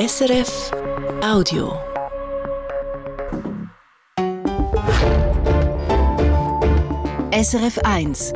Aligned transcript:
SRF 0.00 0.70
Audio. 1.22 1.78
SRF 7.34 7.78
1. 7.84 8.32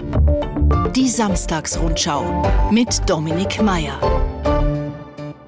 Die 0.95 1.09
Samstagsrundschau 1.09 2.71
mit 2.71 3.09
Dominik 3.09 3.63
Mayer. 3.63 3.99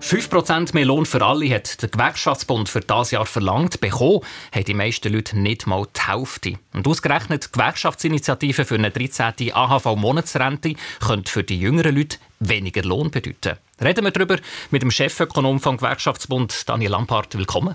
5% 0.00 0.72
mehr 0.72 0.86
Lohn 0.86 1.04
für 1.04 1.20
alle 1.20 1.52
hat 1.52 1.82
der 1.82 1.90
Gewerkschaftsbund 1.90 2.70
für 2.70 2.80
das 2.80 3.10
Jahr 3.10 3.26
verlangt. 3.26 3.80
Bekommen 3.80 4.20
haben 4.54 4.64
die 4.64 4.72
meisten 4.72 5.12
Leute 5.12 5.38
nicht 5.38 5.66
mal 5.66 5.84
die 5.94 6.00
Hälfte. 6.10 6.58
Und 6.72 6.86
ausgerechnet 6.88 7.46
die 7.46 7.52
Gewerkschaftsinitiative 7.52 8.64
für 8.64 8.76
eine 8.76 8.90
13. 8.90 9.52
AHV-Monatsrente 9.52 10.76
könnte 11.04 11.30
für 11.30 11.44
die 11.44 11.60
jüngeren 11.60 11.94
Leute 11.94 12.18
weniger 12.40 12.82
Lohn 12.82 13.10
bedeuten. 13.10 13.58
Reden 13.82 14.04
wir 14.04 14.10
darüber 14.10 14.38
mit 14.70 14.82
dem 14.82 14.90
Chefökonom 14.90 15.60
vom 15.60 15.76
Gewerkschaftsbund, 15.76 16.68
Daniel 16.68 16.90
Lampard. 16.92 17.36
Willkommen. 17.36 17.74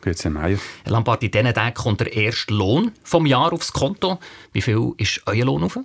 Grüezi, 0.00 0.30
Meier. 0.30 0.58
Herr 0.84 0.92
Lampard, 0.92 1.22
in 1.22 1.30
diesen 1.30 1.52
Tagen 1.52 1.74
kommt 1.74 2.00
der 2.00 2.12
erste 2.12 2.54
Lohn 2.54 2.92
vom 3.02 3.26
Jahr 3.26 3.52
aufs 3.52 3.72
Konto. 3.72 4.18
Wie 4.52 4.62
viel 4.62 4.92
ist 4.96 5.22
euer 5.26 5.44
Lohn 5.44 5.64
auf? 5.64 5.78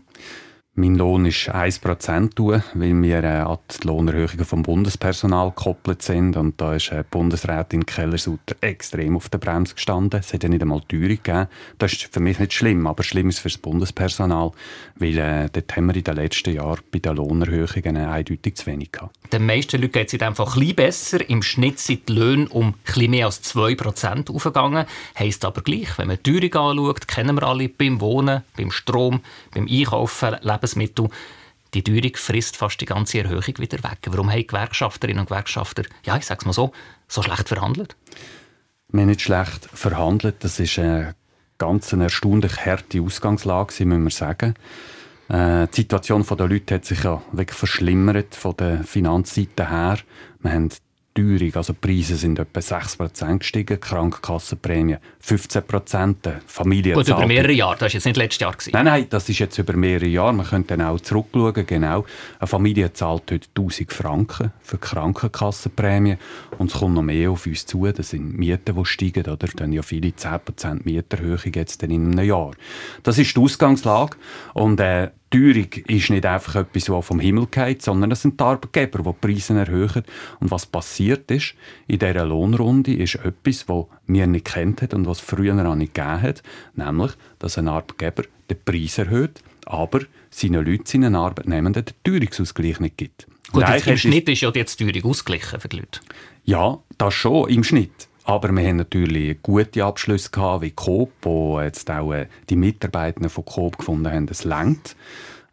Mein 0.77 0.95
Lohn 0.95 1.25
ist 1.25 1.49
1%, 1.49 2.61
weil 2.73 3.01
wir 3.01 3.23
äh, 3.23 3.27
an 3.27 3.59
die 3.81 3.87
Lohnerhöhungen 3.87 4.43
vom 4.43 4.61
Bundespersonal 4.61 5.51
gekoppelt 5.51 6.01
sind. 6.01 6.35
Und 6.35 6.59
da 6.59 6.75
ist 6.75 6.91
äh, 6.91 7.05
Bundesrätin 7.09 7.85
Keller-Sutter 7.85 8.57
extrem 8.59 9.15
auf 9.15 9.29
der 9.29 9.37
Bremse 9.37 9.75
gestanden. 9.75 10.19
Es 10.19 10.33
hat 10.33 10.43
ja 10.43 10.49
nicht 10.49 10.61
einmal 10.61 10.81
Teuerung 10.81 11.07
gegeben. 11.23 11.47
Das 11.77 11.93
ist 11.93 12.13
für 12.13 12.19
mich 12.19 12.39
nicht 12.39 12.51
schlimm, 12.51 12.87
aber 12.87 13.03
schlimm 13.03 13.29
ist 13.29 13.39
für 13.39 13.47
das 13.47 13.57
Bundespersonal, 13.57 14.51
weil 14.97 15.17
äh, 15.17 15.49
dort 15.49 15.77
haben 15.77 15.85
wir 15.85 15.95
in 15.95 16.03
den 16.03 16.15
letzten 16.15 16.53
Jahren 16.53 16.81
bei 16.91 16.99
den 16.99 17.15
Lohnerhöhungen 17.15 17.95
eindeutig 17.95 18.55
zu 18.55 18.65
wenig 18.65 18.91
gehabt. 18.91 19.15
Den 19.31 19.45
meisten 19.45 19.81
Leuten 19.81 19.93
geht 19.93 20.13
es 20.13 20.21
einfach 20.21 20.57
ein 20.57 20.75
besser. 20.75 21.29
Im 21.29 21.41
Schnitt 21.41 21.79
sind 21.79 22.09
die 22.09 22.13
Löhne 22.13 22.49
um 22.49 22.73
ein 22.93 23.09
mehr 23.11 23.27
als 23.27 23.41
2% 23.55 24.29
aufgegangen. 24.29 24.85
Heißt 25.17 25.45
aber 25.45 25.61
gleich, 25.61 25.97
wenn 25.97 26.09
man 26.09 26.17
die 26.21 26.37
Teuerung 26.37 26.77
anschaut, 26.77 27.07
kennen 27.07 27.37
wir 27.37 27.43
alle, 27.43 27.69
beim 27.69 28.01
Wohnen, 28.01 28.43
beim 28.57 28.71
Strom, 28.71 29.21
beim 29.53 29.69
Einkaufen, 29.71 30.35
Lebensmittel. 30.65 31.09
Die 31.73 31.83
Teuerung 31.83 32.15
frisst 32.15 32.55
fast 32.57 32.79
die 32.79 32.85
ganze 32.85 33.19
Erhöhung 33.19 33.57
wieder 33.57 33.83
weg. 33.83 33.99
Warum 34.05 34.31
haben 34.31 34.47
Gewerkschafterinnen 34.47 35.21
und 35.21 35.27
Gewerkschafter, 35.27 35.83
ja, 36.05 36.15
ich 36.15 36.25
sage 36.25 36.45
mal 36.45 36.53
so, 36.53 36.71
so 37.07 37.21
schlecht 37.21 37.49
verhandelt? 37.49 37.95
Wir 38.89 39.01
haben 39.01 39.09
nicht 39.09 39.21
schlecht 39.21 39.67
verhandelt. 39.73 40.35
Das 40.39 40.59
ist 40.59 40.79
eine 40.79 41.15
ganz 41.57 41.93
eine 41.93 42.05
erstaunlich 42.05 42.65
harte 42.65 43.01
Ausgangslage, 43.01 43.85
müssen 43.85 44.03
wir 44.03 44.11
sagen. 44.11 44.55
Äh, 45.27 45.67
die 45.67 45.81
Situation 45.81 46.23
der 46.23 46.47
Leute 46.47 46.75
hat 46.75 46.85
sich 46.85 47.03
ja 47.03 47.21
wirklich 47.31 47.57
verschlimmert 47.57 48.35
von 48.35 48.55
der 48.55 48.83
Finanzseite 48.83 49.69
her. 49.69 49.97
Wir 50.39 50.51
haben 50.51 50.69
Teuerung, 51.15 51.55
also 51.55 51.71
die 51.71 51.79
Preise 51.79 52.17
sind 52.17 52.39
etwa 52.39 52.59
6% 52.59 53.39
gestiegen, 53.39 53.79
Krankenkassenprämie 53.79 54.97
15%, 55.25 56.15
Familie 56.45 56.93
Gut, 56.93 57.07
über 57.07 57.25
mehrere 57.25 57.53
Jahre, 57.53 57.75
das 57.75 57.81
war 57.81 57.89
jetzt 57.89 58.05
nicht 58.05 58.17
letztes 58.17 58.41
Jahr. 58.41 58.51
Gewesen. 58.51 58.71
Nein, 58.73 58.85
nein, 58.85 59.07
das 59.09 59.29
ist 59.29 59.39
jetzt 59.39 59.57
über 59.57 59.73
mehrere 59.77 60.07
Jahre, 60.07 60.33
man 60.33 60.45
könnte 60.45 60.75
dann 60.75 60.85
auch 60.85 60.99
zurückschauen, 60.99 61.65
genau. 61.65 62.05
Eine 62.37 62.47
Familie 62.47 62.91
zahlt 62.91 63.31
heute 63.31 63.47
1000 63.55 63.93
Franken 63.93 64.51
für 64.61 64.77
Krankenkassenprämie 64.77 66.17
und 66.57 66.73
es 66.73 66.79
kommt 66.79 66.95
noch 66.95 67.01
mehr 67.01 67.31
auf 67.31 67.45
uns 67.45 67.65
zu, 67.65 67.87
das 67.87 68.09
sind 68.09 68.37
Mieten, 68.37 68.75
die 68.75 68.85
steigen, 68.85 69.25
oder? 69.25 69.47
Dann 69.55 69.71
ja 69.71 69.83
viele 69.83 70.09
10% 70.09 70.81
Mieterhöhung 70.83 71.53
jetzt 71.55 71.81
in 71.81 71.93
einem 71.93 72.25
Jahr. 72.25 72.51
Das 73.03 73.17
ist 73.17 73.33
die 73.33 73.39
Ausgangslage 73.39 74.17
und 74.53 74.81
äh, 74.81 75.11
Teuerung 75.29 75.67
ist 75.87 76.09
nicht 76.09 76.25
einfach 76.25 76.55
etwas, 76.55 76.85
das 76.85 77.05
vom 77.05 77.19
Himmel 77.19 77.47
geht, 77.47 77.81
sondern 77.81 78.11
es 78.11 78.21
sind 78.21 78.39
die 78.39 78.43
Arbeitgeber, 78.43 78.99
die 78.99 79.09
die 79.09 79.27
Preise 79.27 79.57
erhöhen. 79.57 80.03
Und 80.39 80.51
was 80.51 80.65
passiert 80.65 81.29
ist 81.31 81.55
in 81.87 81.99
dieser 81.99 82.25
Lohnrunde, 82.25 82.93
ist 82.93 83.15
etwas, 83.15 83.65
das 83.65 83.85
wir 84.07 84.27
nicht 84.27 84.45
kennt 84.45 84.93
und 84.93 85.07
was 85.07 85.19
früher 85.19 85.53
auch 85.67 85.75
nicht 85.75 85.93
gegeben 85.93 86.21
hat, 86.21 86.43
nämlich, 86.75 87.11
dass 87.39 87.57
ein 87.57 87.67
Arbeitgeber 87.67 88.23
den 88.49 88.57
Preis 88.63 88.97
erhöht, 88.97 89.41
aber 89.65 90.01
seinen 90.29 90.65
Leuten, 90.65 90.85
seinen 90.85 91.15
Arbeitnehmenden 91.15 91.85
den 91.85 91.95
Teuerungsausgleich 92.03 92.79
nicht 92.79 92.97
gibt. 92.97 93.27
Gut, 93.51 93.63
im 93.85 93.97
Schnitt 93.97 94.29
ist 94.29 94.41
ja 94.41 94.51
jetzt 94.53 94.79
die 94.79 94.91
Teuerung 94.91 95.11
ausgeglichen 95.11 95.59
für 95.59 95.67
die 95.67 95.77
Leute. 95.77 95.99
Ja, 96.43 96.79
das 96.97 97.13
schon, 97.13 97.49
im 97.49 97.63
Schnitt. 97.63 98.07
Aber 98.25 98.51
wir 98.51 98.67
haben 98.67 98.77
natürlich 98.77 99.41
gute 99.43 99.85
Abschlüsse 99.85 100.31
gehabt, 100.31 100.63
wie 100.63 100.71
Coop, 100.71 101.11
wo 101.21 101.61
jetzt 101.61 101.89
auch 101.91 102.11
äh, 102.11 102.25
die 102.49 102.55
Mitarbeiter 102.55 103.29
von 103.29 103.45
Coop 103.45 103.77
gefunden 103.77 104.11
haben, 104.11 104.27
es 104.31 104.43
längt 104.43 104.95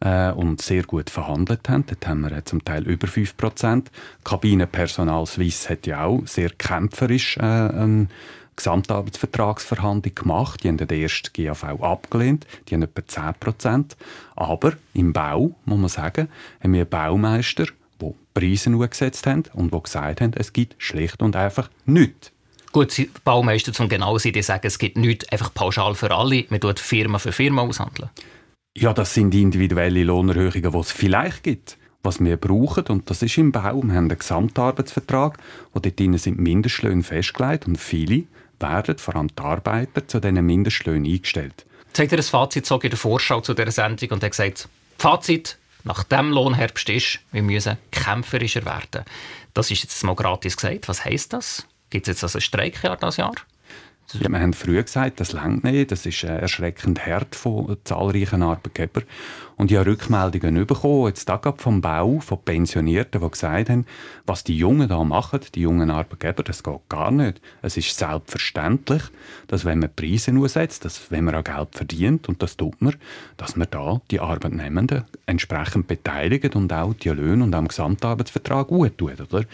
äh, 0.00 0.32
und 0.32 0.62
sehr 0.62 0.82
gut 0.84 1.10
verhandelt 1.10 1.68
haben. 1.68 1.84
Dort 1.86 2.06
haben 2.06 2.22
wir 2.22 2.32
äh, 2.32 2.44
zum 2.44 2.64
Teil 2.64 2.88
über 2.88 3.06
5 3.06 3.36
Prozent. 3.36 3.90
Kabinenpersonal 4.24 5.26
Swiss 5.26 5.68
hat 5.68 5.86
ja 5.86 6.04
auch 6.04 6.26
sehr 6.26 6.48
kämpferisch 6.48 7.36
äh, 7.36 7.42
eine 7.42 8.08
Gesamtarbeitsvertragsverhandlung 8.56 10.14
gemacht. 10.14 10.64
Die 10.64 10.68
haben 10.68 10.78
den 10.78 10.88
ersten 10.88 11.30
GAV 11.34 11.64
abgelehnt. 11.64 12.46
Die 12.68 12.74
haben 12.74 12.82
etwa 12.82 13.06
10 13.06 13.34
Prozent. 13.38 13.96
Aber 14.34 14.72
im 14.94 15.12
Bau, 15.12 15.54
muss 15.66 15.78
man 15.78 15.88
sagen, 15.90 16.28
haben 16.62 16.72
wir 16.72 16.86
Baumeister, 16.86 17.66
die 18.00 18.14
Preise 18.32 18.70
gesetzt 18.70 19.26
haben 19.26 19.44
und 19.52 19.74
die 19.74 19.82
gesagt 19.82 20.22
haben, 20.22 20.32
es 20.36 20.54
gibt 20.54 20.74
schlicht 20.78 21.20
und 21.20 21.36
einfach 21.36 21.68
nichts 21.84 22.31
Gut, 22.72 22.96
die 22.96 23.10
Baumeister 23.24 23.72
zum 23.72 23.88
genau 23.88 24.16
sein, 24.16 24.32
die 24.32 24.42
sagen, 24.42 24.66
es 24.66 24.78
gibt 24.78 24.96
nichts 24.96 25.28
einfach 25.28 25.52
pauschal 25.52 25.94
für 25.94 26.10
alle. 26.10 26.46
Man 26.48 26.60
tut 26.60 26.80
Firma 26.80 27.18
für 27.18 27.32
Firma 27.32 27.62
aushandeln. 27.62 28.08
Ja, 28.74 28.94
das 28.94 29.12
sind 29.12 29.34
individuelle 29.34 30.02
Lohnerhöhungen, 30.04 30.72
die 30.72 30.78
es 30.78 30.90
vielleicht 30.90 31.42
gibt. 31.42 31.76
Was 32.02 32.18
wir 32.18 32.36
brauchen, 32.36 32.86
und 32.86 33.10
das 33.10 33.22
ist 33.22 33.36
im 33.38 33.52
Bau, 33.52 33.82
wir 33.82 33.94
haben 33.94 34.08
einen 34.08 34.18
Gesamtarbeitsvertrag, 34.18 35.38
wo 35.72 35.78
dort 35.78 36.00
drin 36.00 36.16
sind 36.18 36.38
Mindestlöhne 36.38 37.02
festgelegt 37.02 37.66
und 37.66 37.76
viele 37.76 38.24
werden, 38.58 38.98
vor 38.98 39.16
allem 39.16 39.28
die 39.28 39.42
Arbeiter, 39.42 40.08
zu 40.08 40.18
diesen 40.18 40.44
Mindestlöhnen 40.44 41.04
eingestellt. 41.04 41.66
Zeigt 41.92 42.12
er 42.12 42.16
das 42.16 42.30
Fazit 42.30 42.64
so 42.64 42.80
in 42.80 42.90
der 42.90 42.98
Vorschau 42.98 43.40
zu 43.40 43.54
dieser 43.54 43.70
Sendung 43.70 44.10
und 44.12 44.22
er 44.22 44.26
hat 44.26 44.32
gesagt, 44.32 44.68
Fazit, 44.98 45.58
nach 45.84 46.04
dem 46.04 46.30
Lohnherbst 46.30 46.88
ist, 46.88 47.20
wir 47.32 47.42
müssen 47.42 47.76
kämpferischer 47.90 48.64
werden. 48.64 49.04
Das 49.52 49.70
ist 49.70 49.82
jetzt 49.82 50.02
mal 50.04 50.14
gratis 50.14 50.56
gesagt. 50.56 50.88
Was 50.88 51.04
heißt 51.04 51.32
das? 51.34 51.66
Gibt 51.92 52.08
es 52.08 52.14
jetzt 52.14 52.24
also 52.24 52.38
ein 52.38 52.40
Streikjahr 52.40 52.96
dieses 52.96 53.18
Jahr? 53.18 53.34
Ja, 54.14 54.28
wir 54.30 54.40
haben 54.40 54.54
früher 54.54 54.82
gesagt, 54.82 55.20
das 55.20 55.32
längt 55.32 55.62
nicht. 55.62 55.92
Das 55.92 56.06
ist 56.06 56.24
äh, 56.24 56.38
erschreckend 56.38 57.04
hart 57.04 57.34
von 57.34 57.76
zahlreichen 57.84 58.42
Arbeitgebern. 58.42 59.04
Und 59.56 59.70
ich 59.70 59.76
habe 59.76 59.90
Rückmeldungen 59.90 60.66
bekommen, 60.66 61.06
jetzt 61.06 61.28
da 61.28 61.40
vom 61.56 61.80
Bau, 61.80 62.20
von 62.20 62.42
Pensionierten, 62.42 63.20
die 63.20 63.30
gesagt 63.30 63.70
haben, 63.70 63.86
was 64.26 64.44
die 64.44 64.56
Jungen 64.56 64.88
da 64.88 65.02
machen, 65.04 65.40
die 65.54 65.60
jungen 65.60 65.90
Arbeitgeber, 65.90 66.42
das 66.42 66.62
geht 66.62 66.88
gar 66.88 67.10
nicht. 67.10 67.40
Es 67.60 67.76
ist 67.76 67.96
selbstverständlich, 67.96 69.02
dass 69.48 69.64
wenn 69.64 69.80
man 69.80 69.94
Preise 69.94 70.32
setzt, 70.48 70.84
dass 70.84 71.10
wenn 71.10 71.24
man 71.24 71.34
auch 71.34 71.44
Geld 71.44 71.68
verdient, 71.72 72.28
und 72.28 72.42
das 72.42 72.56
tut 72.56 72.80
man, 72.80 72.94
dass 73.36 73.56
man 73.56 73.68
da 73.70 74.00
die 74.10 74.20
Arbeitnehmenden 74.20 75.04
entsprechend 75.26 75.86
beteiligt 75.86 76.56
und 76.56 76.72
auch 76.72 76.94
die 76.94 77.10
Löhne 77.10 77.44
und 77.44 77.54
am 77.54 77.68
Gesamtarbeitsvertrag 77.68 78.68
gut 78.68 78.98
tut. 78.98 79.20
Oder? 79.20 79.44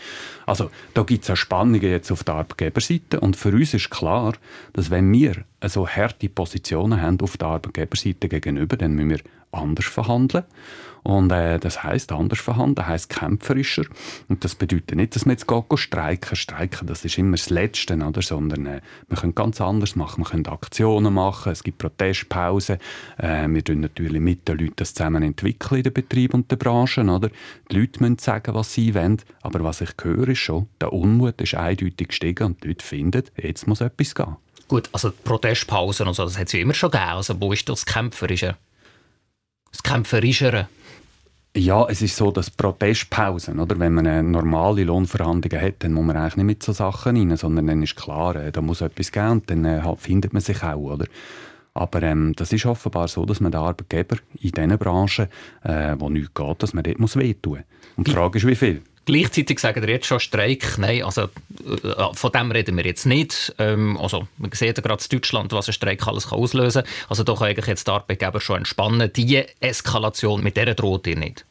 Also 0.46 0.70
da 0.94 1.02
gibt 1.02 1.24
es 1.24 1.30
auch 1.30 1.36
Spannungen 1.36 1.82
jetzt 1.82 2.10
auf 2.10 2.24
der 2.24 2.34
Arbeitgeberseite 2.34 3.20
und 3.20 3.36
für 3.36 3.50
uns 3.50 3.74
ist 3.74 3.90
klar, 3.90 4.34
dass 4.72 4.90
wenn 4.90 5.12
wir 5.12 5.44
so 5.64 5.88
harte 5.88 6.28
Positionen 6.28 7.00
haben 7.00 7.20
auf 7.20 7.36
der 7.36 7.48
Arbeitgeberseite 7.48 8.28
gegenüber, 8.28 8.76
dann 8.76 8.94
müssen 8.94 9.10
wir 9.10 9.20
anders 9.50 9.86
verhandeln. 9.86 10.44
Und 11.04 11.30
äh, 11.30 11.58
das 11.58 11.82
heißt 11.82 12.12
anders 12.12 12.40
verhandeln, 12.40 12.86
heißt 12.86 13.08
kämpferischer. 13.08 13.84
Und 14.28 14.44
das 14.44 14.54
bedeutet 14.54 14.96
nicht, 14.96 15.16
dass 15.16 15.24
wir 15.24 15.32
jetzt 15.32 15.46
gehen, 15.46 15.64
streiken. 15.76 16.36
Streiken, 16.36 16.86
das 16.86 17.04
ist 17.04 17.16
immer 17.16 17.36
das 17.36 17.48
Letzte, 17.48 17.96
oder? 17.96 18.20
sondern 18.20 18.66
äh, 18.66 18.80
wir 19.08 19.16
können 19.16 19.34
ganz 19.34 19.60
anders 19.60 19.96
machen. 19.96 20.24
Wir 20.24 20.30
können 20.30 20.46
Aktionen 20.46 21.14
machen, 21.14 21.52
es 21.52 21.62
gibt 21.62 21.78
Protestpausen. 21.78 22.78
Äh, 23.16 23.48
wir 23.48 23.64
tun 23.64 23.80
natürlich 23.80 24.20
mit 24.20 24.48
den 24.48 24.58
Leuten 24.58 24.74
das 24.76 24.92
zusammen 24.92 25.22
entwickeln 25.22 25.78
in 25.78 25.84
den 25.84 25.94
Betrieb 25.94 26.34
und 26.34 26.50
den 26.50 26.58
Branchen. 26.58 27.08
Oder? 27.08 27.30
Die 27.70 27.78
Leute 27.78 28.00
müssen 28.00 28.18
sagen, 28.18 28.54
was 28.54 28.74
sie 28.74 28.94
wollen. 28.94 29.22
Aber 29.40 29.64
was 29.64 29.80
ich 29.80 29.90
höre, 30.02 30.28
ist 30.28 30.38
schon, 30.40 30.68
der 30.80 30.92
Unmut 30.92 31.40
ist 31.40 31.54
eindeutig 31.54 32.08
gestiegen 32.08 32.44
und 32.44 32.64
die 32.64 32.68
Leute 32.68 32.84
finden, 32.84 33.22
jetzt 33.36 33.66
muss 33.66 33.80
etwas 33.80 34.14
gehen. 34.14 34.36
Gut, 34.68 34.90
also 34.92 35.10
Protestpausen 35.24 36.06
und 36.06 36.14
so, 36.14 36.24
das 36.24 36.38
hat 36.38 36.46
es 36.46 36.52
ja 36.52 36.60
immer 36.60 36.74
schon 36.74 36.90
gegeben. 36.90 37.10
Also 37.10 37.40
wo 37.40 37.52
ist 37.52 37.68
das 37.68 37.86
Kämpferische? 37.86 38.56
Das 39.72 39.82
Kämpferischere? 39.82 40.68
Ja, 41.56 41.86
es 41.88 42.02
ist 42.02 42.16
so, 42.16 42.30
dass 42.30 42.50
Protestpausen, 42.50 43.58
oder? 43.58 43.78
wenn 43.78 43.94
man 43.94 44.06
eine 44.06 44.22
normale 44.22 44.84
Lohnverhandlung 44.84 45.60
hat, 45.60 45.76
dann 45.78 45.94
muss 45.94 46.04
man 46.04 46.16
eigentlich 46.16 46.36
nicht 46.36 46.46
mit 46.46 46.62
so 46.62 46.72
Sachen 46.72 47.16
rein, 47.16 47.36
sondern 47.36 47.66
dann 47.66 47.82
ist 47.82 47.96
klar, 47.96 48.36
äh, 48.36 48.52
da 48.52 48.60
muss 48.60 48.82
etwas 48.82 49.10
geben 49.10 49.30
und 49.30 49.50
dann 49.50 49.64
äh, 49.64 49.96
findet 49.96 50.34
man 50.34 50.42
sich 50.42 50.62
auch. 50.62 50.76
Oder? 50.76 51.06
Aber 51.74 52.02
ähm, 52.02 52.34
das 52.36 52.52
ist 52.52 52.66
offenbar 52.66 53.08
so, 53.08 53.24
dass 53.24 53.40
man 53.40 53.50
den 53.50 53.60
Arbeitgeber 53.60 54.16
in 54.40 54.50
diesen 54.50 54.78
Branchen, 54.78 55.28
äh, 55.62 55.96
wo 55.98 56.10
nichts 56.10 56.34
geht, 56.34 56.62
dass 56.62 56.74
man 56.74 56.84
dort 56.84 56.98
muss 56.98 57.16
wehtun 57.16 57.52
muss. 57.52 57.62
Und 57.96 58.06
die 58.06 58.12
Frage 58.12 58.38
ist, 58.38 58.46
wie 58.46 58.54
viel? 58.56 58.82
Gleichzeitig 59.08 59.58
sagen 59.58 59.80
wir 59.80 59.88
jetzt 59.88 60.04
schon 60.04 60.20
Streik. 60.20 60.76
Nein, 60.76 61.02
also 61.02 61.22
äh, 61.22 61.28
von 62.12 62.30
dem 62.30 62.50
reden 62.50 62.76
wir 62.76 62.84
jetzt 62.84 63.06
nicht. 63.06 63.54
Ähm, 63.56 63.96
also 63.96 64.28
wir 64.36 64.50
sehen 64.52 64.74
ja 64.76 64.82
gerade 64.82 65.02
in 65.02 65.16
Deutschland, 65.16 65.50
was 65.52 65.66
ein 65.66 65.72
Streik 65.72 66.06
alles 66.06 66.28
kann 66.28 66.38
auslösen 66.38 66.82
kann. 66.82 66.92
Also 67.08 67.24
da 67.24 67.34
kann 67.34 67.46
eigentlich 67.46 67.68
jetzt 67.68 67.86
der 67.86 67.94
Arbeitgeber 67.94 68.38
schon 68.38 68.58
entspannen. 68.58 69.10
Die 69.16 69.42
Eskalation, 69.60 70.42
mit 70.42 70.58
der 70.58 70.74
droht 70.74 71.06
ihr 71.06 71.16
nicht. 71.16 71.46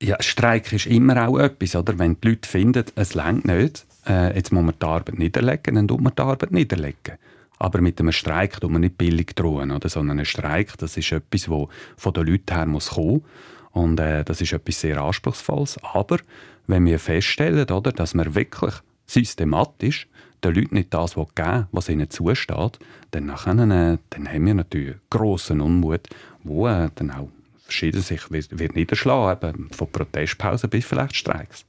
Ja, 0.00 0.22
Streik 0.22 0.72
ist 0.72 0.86
immer 0.86 1.26
auch 1.26 1.40
etwas, 1.40 1.74
oder? 1.74 1.98
Wenn 1.98 2.16
die 2.20 2.28
Leute 2.28 2.48
finden, 2.48 2.84
es 2.94 3.14
längt 3.14 3.44
nicht, 3.44 3.86
äh, 4.06 4.32
jetzt 4.36 4.52
muss 4.52 4.62
man 4.62 4.74
die 4.80 4.86
Arbeit 4.86 5.18
niederlegen, 5.18 5.74
dann 5.74 5.88
tut 5.88 6.00
man 6.00 6.12
die 6.16 6.22
Arbeit 6.22 6.52
niederlegen. 6.52 7.18
Aber 7.58 7.80
mit 7.80 7.98
einem 7.98 8.12
Streik 8.12 8.60
tut 8.60 8.70
man 8.70 8.82
nicht 8.82 8.98
billig 8.98 9.34
drohen, 9.34 9.72
oder? 9.72 9.88
sondern 9.88 10.20
ein 10.20 10.26
Streik, 10.26 10.78
das 10.78 10.96
ist 10.96 11.10
etwas, 11.10 11.46
das 11.46 11.68
von 11.96 12.12
den 12.12 12.26
Leuten 12.26 12.54
her 12.54 12.66
muss 12.66 12.90
kommen 12.90 13.24
und 13.74 14.00
äh, 14.00 14.24
das 14.24 14.40
ist 14.40 14.52
etwas 14.52 14.80
sehr 14.80 15.02
Anspruchsvolles. 15.02 15.78
Aber 15.82 16.18
wenn 16.66 16.86
wir 16.86 16.98
feststellen, 16.98 17.68
oder, 17.70 17.92
dass 17.92 18.14
wir 18.14 18.34
wirklich 18.34 18.74
systematisch 19.06 20.06
den 20.42 20.54
Leuten 20.54 20.76
nicht 20.76 20.94
das 20.94 21.14
geben 21.14 21.66
was 21.72 21.88
ihnen 21.88 22.08
zusteht, 22.08 22.78
dann, 23.10 23.26
nachher, 23.26 23.52
äh, 23.52 23.98
dann 24.10 24.28
haben 24.28 24.46
wir 24.46 24.54
natürlich 24.54 24.96
grossen 25.10 25.60
Unmut, 25.60 26.08
wo 26.44 26.68
äh, 26.68 26.88
dann 26.94 27.10
auch 27.10 27.28
verschieden 27.64 28.02
sich 28.02 28.30
wird, 28.30 28.58
wird 28.58 28.76
niederschlagen, 28.76 29.68
von 29.72 29.90
Protestpausen 29.90 30.70
bis 30.70 30.84
vielleicht 30.84 31.16
Streiks. 31.16 31.64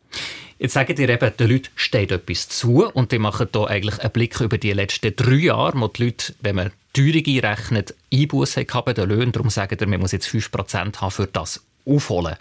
Jetzt 0.59 0.73
sagen 0.73 0.95
ihr 0.97 1.09
eben, 1.09 1.37
den 1.37 1.49
Leuten 1.49 1.69
steht 1.75 2.11
etwas 2.11 2.47
zu 2.49 2.85
und 2.85 3.11
die 3.11 3.19
machen 3.19 3.47
hier 3.51 3.67
eigentlich 3.67 3.99
einen 3.99 4.11
Blick 4.11 4.39
über 4.39 4.57
die 4.57 4.73
letzten 4.73 5.15
drei 5.15 5.35
Jahre, 5.35 5.79
wo 5.79 5.87
die 5.87 6.05
Leute, 6.05 6.33
wenn 6.41 6.55
man 6.55 6.71
Teuerung 6.93 7.23
einrechnet, 7.25 7.95
Einbußen 8.13 8.65
bei 8.85 8.93
den 8.93 9.09
Löhnen. 9.09 9.31
Darum 9.31 9.49
sagen 9.49 9.79
wir, 9.79 9.87
man 9.87 9.99
muss 9.99 10.11
jetzt 10.11 10.27
5% 10.27 11.01
haben, 11.01 11.11
für 11.11 11.27
das 11.27 11.65
aufholen. 11.85 12.35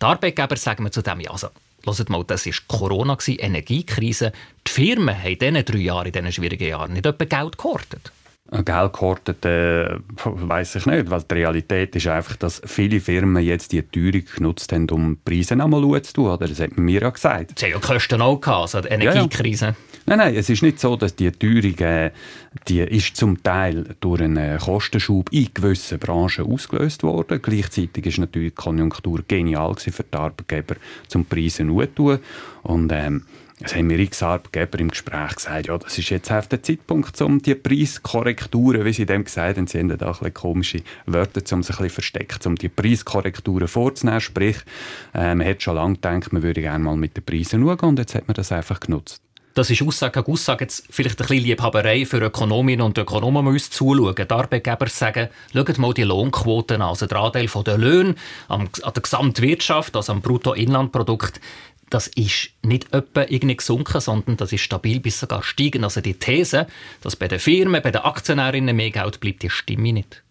Die 0.00 0.06
Arbeitgeber 0.06 0.56
sagen 0.56 0.84
wir 0.84 0.90
zu 0.90 1.02
dem, 1.02 1.20
ja, 1.20 1.30
also, 1.30 1.48
hört 1.84 2.10
mal, 2.10 2.24
das 2.24 2.46
war 2.46 2.52
Corona, 2.66 3.16
Energiekrise. 3.26 4.32
Die 4.66 4.70
Firmen 4.70 5.16
haben 5.16 5.32
in 5.32 5.38
diesen 5.38 5.64
drei 5.64 5.78
Jahren, 5.78 6.06
in 6.06 6.12
diesen 6.12 6.32
schwierigen 6.32 6.68
Jahren, 6.68 6.92
nicht 6.92 7.06
etwa 7.06 7.24
Geld 7.24 7.58
gehortet. 7.58 8.12
Geld 8.64 8.92
gehortet, 8.92 9.44
äh, 9.46 9.96
weiß 10.24 10.74
ich 10.76 10.86
nicht. 10.86 11.10
Weil 11.10 11.22
die 11.22 11.34
Realität 11.34 11.96
ist 11.96 12.06
einfach, 12.06 12.36
dass 12.36 12.60
viele 12.66 13.00
Firmen 13.00 13.42
jetzt 13.42 13.72
die 13.72 13.82
Teuerung 13.82 14.24
genutzt 14.36 14.72
haben, 14.72 14.90
um 14.90 15.14
die 15.14 15.20
Preise 15.24 15.54
einmal 15.54 16.02
zu 16.02 16.12
tun. 16.12 16.30
Oder? 16.30 16.48
Das 16.48 16.60
hat 16.60 16.76
man 16.76 16.84
mir 16.84 17.00
ja 17.00 17.10
gesagt. 17.10 17.58
Sie 17.58 17.66
haben 17.66 17.72
ja 17.72 17.78
Kosten 17.78 18.20
auch 18.20 18.40
gehabt, 18.40 18.60
also 18.60 18.80
die 18.82 18.88
Energiekrise. 18.88 19.64
Ja, 19.66 19.70
ja. 19.70 19.91
Nein, 20.04 20.18
nein, 20.18 20.34
es 20.34 20.50
ist 20.50 20.62
nicht 20.62 20.80
so, 20.80 20.96
dass 20.96 21.14
die 21.14 21.30
Teuerung 21.30 21.78
äh, 21.78 22.10
die 22.68 22.80
ist 22.80 23.16
zum 23.16 23.42
Teil 23.42 23.94
durch 24.00 24.22
einen 24.22 24.58
Kostenschub 24.58 25.30
in 25.32 25.48
gewissen 25.54 25.98
Branchen 25.98 26.44
ausgelöst 26.44 27.02
worden. 27.02 27.40
Gleichzeitig 27.40 28.06
ist 28.06 28.18
natürlich 28.18 28.50
die 28.54 28.62
Konjunktur 28.62 29.20
genial 29.26 29.76
für 29.76 30.02
die 30.02 30.16
Arbeitgeber, 30.16 30.76
zum 31.06 31.24
Preise 31.24 31.66
zu 31.94 32.18
Und 32.62 32.92
ähm, 32.92 33.22
es 33.64 33.76
haben 33.76 33.86
mir 33.86 33.98
X-Arbeitgeber 34.00 34.80
im 34.80 34.88
Gespräch 34.88 35.36
gesagt, 35.36 35.68
ja, 35.68 35.78
das 35.78 35.96
ist 35.96 36.10
jetzt 36.10 36.32
auf 36.32 36.48
der 36.48 36.62
Zeitpunkt, 36.62 37.20
um 37.22 37.40
die 37.40 37.54
Preiskorrekturen, 37.54 38.84
wie 38.84 38.92
sie 38.92 39.06
dem 39.06 39.24
gesagt 39.24 39.56
haben, 39.56 39.68
sie 39.68 39.78
haben 39.78 39.88
da 39.88 40.06
ein 40.06 40.12
bisschen 40.12 40.34
komische 40.34 40.82
Wörter, 41.06 41.42
um 41.54 41.62
sich 41.62 41.76
ein 41.76 41.84
bisschen 41.84 41.94
versteckt, 41.94 42.44
um 42.46 42.56
die 42.56 42.68
Preiskorrekturen 42.68 43.68
vorzunehmen. 43.68 44.20
Sprich, 44.20 44.56
äh, 45.14 45.34
man 45.34 45.46
hat 45.46 45.62
schon 45.62 45.76
lange 45.76 45.94
gedacht, 45.94 46.32
man 46.32 46.42
würde 46.42 46.60
gerne 46.60 46.82
mal 46.82 46.96
mit 46.96 47.16
den 47.16 47.24
Preisen 47.24 47.62
schauen 47.62 47.90
und 47.90 47.98
jetzt 48.00 48.16
hat 48.16 48.26
man 48.26 48.34
das 48.34 48.50
einfach 48.50 48.80
genutzt. 48.80 49.22
Das 49.54 49.68
ist 49.68 49.82
Aussage 49.82 50.22
gegen 50.22 50.32
Aussage. 50.32 50.64
Jetzt 50.64 50.84
vielleicht 50.88 51.20
ein 51.20 51.26
bisschen 51.26 51.44
Liebhaberei 51.44 52.06
für 52.06 52.18
Ökonominnen 52.18 52.86
und 52.86 52.96
Ökonomen 52.96 53.44
muss 53.44 53.70
zuschauen. 53.70 54.14
Die 54.14 54.30
Arbeitgeber 54.30 54.86
sagen, 54.88 55.28
schaut 55.52 55.78
mal 55.78 55.92
die 55.92 56.04
Lohnquoten 56.04 56.80
an. 56.80 56.88
Also 56.88 57.06
der 57.06 57.18
Anteil 57.18 57.48
der 57.48 57.78
Löhne 57.78 58.14
an 58.48 58.68
der 58.82 59.02
Gesamtwirtschaft, 59.02 59.94
also 59.94 60.12
am 60.12 60.22
Bruttoinlandprodukt, 60.22 61.40
das 61.90 62.06
ist 62.06 62.48
nicht 62.62 62.94
etwa 62.94 63.22
irgendwie 63.28 63.56
gesunken, 63.56 64.00
sondern 64.00 64.38
das 64.38 64.52
ist 64.52 64.62
stabil 64.62 65.00
bis 65.00 65.20
sogar 65.20 65.42
steigend. 65.42 65.84
Also 65.84 66.00
die 66.00 66.14
These, 66.14 66.66
dass 67.02 67.16
bei 67.16 67.28
den 67.28 67.38
Firmen, 67.38 67.82
bei 67.82 67.90
den 67.90 68.00
Aktionärinnen 68.00 68.74
mehr 68.74 68.90
Geld 68.90 69.20
bleibt, 69.20 69.42
die 69.42 69.50
stimmt 69.50 69.82
nicht. 69.82 70.22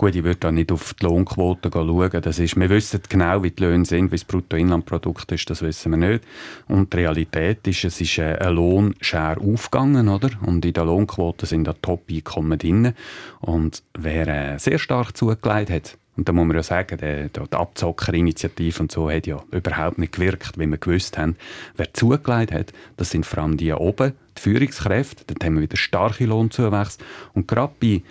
Gut, 0.00 0.14
ich 0.14 0.24
würde 0.24 0.40
da 0.40 0.50
nicht 0.50 0.72
auf 0.72 0.94
die 0.94 1.04
Lohnquote 1.04 1.68
schauen. 1.70 2.22
Das 2.22 2.38
ist, 2.38 2.58
wir 2.58 2.70
wissen 2.70 3.02
genau, 3.06 3.42
wie 3.42 3.50
die 3.50 3.62
Löhne 3.62 3.84
sind, 3.84 4.10
wie 4.10 4.16
das 4.16 4.24
Bruttoinlandprodukt 4.24 5.30
ist, 5.30 5.50
das 5.50 5.60
wissen 5.60 5.90
wir 5.90 5.98
nicht. 5.98 6.24
Und 6.68 6.90
die 6.94 6.96
Realität 6.96 7.66
ist, 7.66 7.84
es 7.84 8.00
ist 8.00 8.18
ein 8.18 8.54
Lohnshare 8.54 9.38
aufgegangen, 9.38 10.08
oder? 10.08 10.30
Und 10.40 10.64
in 10.64 10.72
der 10.72 10.86
Lohnquote 10.86 11.44
sind 11.44 11.64
da 11.64 11.74
Top-Einkommen 11.74 12.58
drin. 12.58 12.94
Und 13.40 13.82
wer 13.92 14.26
äh, 14.26 14.58
sehr 14.58 14.78
stark 14.78 15.14
zugelegt 15.18 15.68
hat, 15.68 15.98
und 16.16 16.26
da 16.26 16.32
muss 16.32 16.46
man 16.46 16.56
ja 16.56 16.62
sagen, 16.62 16.96
die, 16.96 17.28
die 17.30 17.54
Abzockerinitiative 17.54 18.80
und 18.80 18.90
so 18.90 19.10
hat 19.10 19.26
ja 19.26 19.42
überhaupt 19.52 19.98
nicht 19.98 20.14
gewirkt, 20.14 20.58
wie 20.58 20.66
wir 20.66 20.78
gewusst 20.78 21.18
haben. 21.18 21.36
Wer 21.76 21.92
zugelegt 21.92 22.52
hat, 22.52 22.72
das 22.96 23.10
sind 23.10 23.26
vor 23.26 23.42
allem 23.42 23.58
die 23.58 23.70
oben, 23.74 24.14
die 24.38 24.40
Führungskräfte. 24.40 25.24
Dort 25.26 25.44
haben 25.44 25.56
wir 25.56 25.62
wieder 25.62 25.76
starke 25.76 26.24
Lohnzuwächse. 26.24 26.98
Und 27.34 27.48
gerade 27.48 27.74
bei 27.78 28.02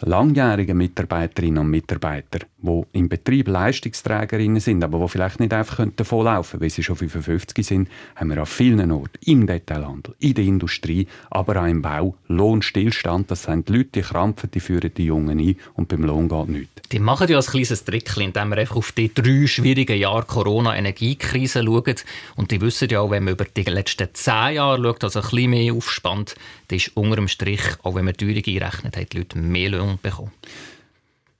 langjährige 0.00 0.74
Mitarbeiterinnen 0.74 1.58
und 1.58 1.70
Mitarbeiter, 1.70 2.40
die 2.58 2.82
im 2.92 3.08
Betrieb 3.08 3.48
Leistungsträgerinnen 3.48 4.60
sind, 4.60 4.84
aber 4.84 4.98
die 4.98 5.08
vielleicht 5.08 5.40
nicht 5.40 5.52
einfach 5.54 5.86
davon 5.96 6.26
laufen 6.26 6.52
können, 6.52 6.62
weil 6.62 6.70
sie 6.70 6.82
schon 6.82 6.96
55 6.96 7.66
sind, 7.66 7.88
haben 8.14 8.30
wir 8.30 8.38
an 8.38 8.46
vielen 8.46 8.90
Orten, 8.90 9.18
im 9.24 9.46
Detailhandel, 9.46 10.14
in 10.18 10.34
der 10.34 10.44
Industrie, 10.44 11.06
aber 11.30 11.62
auch 11.62 11.66
im 11.66 11.82
Bau, 11.82 12.14
Lohnstillstand. 12.28 13.30
Das 13.30 13.44
sind 13.44 13.68
die 13.68 13.72
Leute, 13.72 13.90
die 13.94 14.02
krampfen, 14.02 14.50
die 14.50 14.60
führen 14.60 14.92
die 14.94 15.06
Jungen 15.06 15.38
ein 15.38 15.56
und 15.74 15.88
beim 15.88 16.02
Lohn 16.02 16.28
geht 16.28 16.48
nichts. 16.48 16.88
Die 16.92 16.98
machen 16.98 17.28
ja 17.28 17.38
ein 17.38 17.44
kleines 17.44 17.84
Trick, 17.84 18.16
indem 18.18 18.50
wir 18.50 18.58
einfach 18.58 18.76
auf 18.76 18.92
die 18.92 19.12
drei 19.12 19.46
schwierigen 19.46 19.98
Jahre 19.98 20.24
Corona-Energiekrise 20.24 21.64
schauen. 21.64 21.94
Und 22.36 22.50
die 22.50 22.60
wissen 22.60 22.88
ja 22.88 23.00
auch, 23.00 23.10
wenn 23.10 23.24
man 23.24 23.34
über 23.34 23.44
die 23.44 23.62
letzten 23.62 24.08
zehn 24.12 24.54
Jahre 24.54 24.82
schaut, 24.82 25.04
also 25.04 25.20
ein 25.20 25.28
bisschen 25.28 25.50
mehr 25.50 25.72
aufspannt, 25.72 26.34
dann 26.68 26.76
ist 26.76 26.96
unter 26.96 27.16
dem 27.16 27.28
Strich, 27.28 27.62
auch 27.82 27.94
wenn 27.94 28.04
man 28.04 28.16
Teuerung 28.16 28.42
einrechnet, 28.46 28.96
haben 28.96 29.06
die 29.10 29.18
Leute 29.18 29.38
mehr 29.38 29.70
Lohn 29.70 29.85
bekommen. 30.02 30.32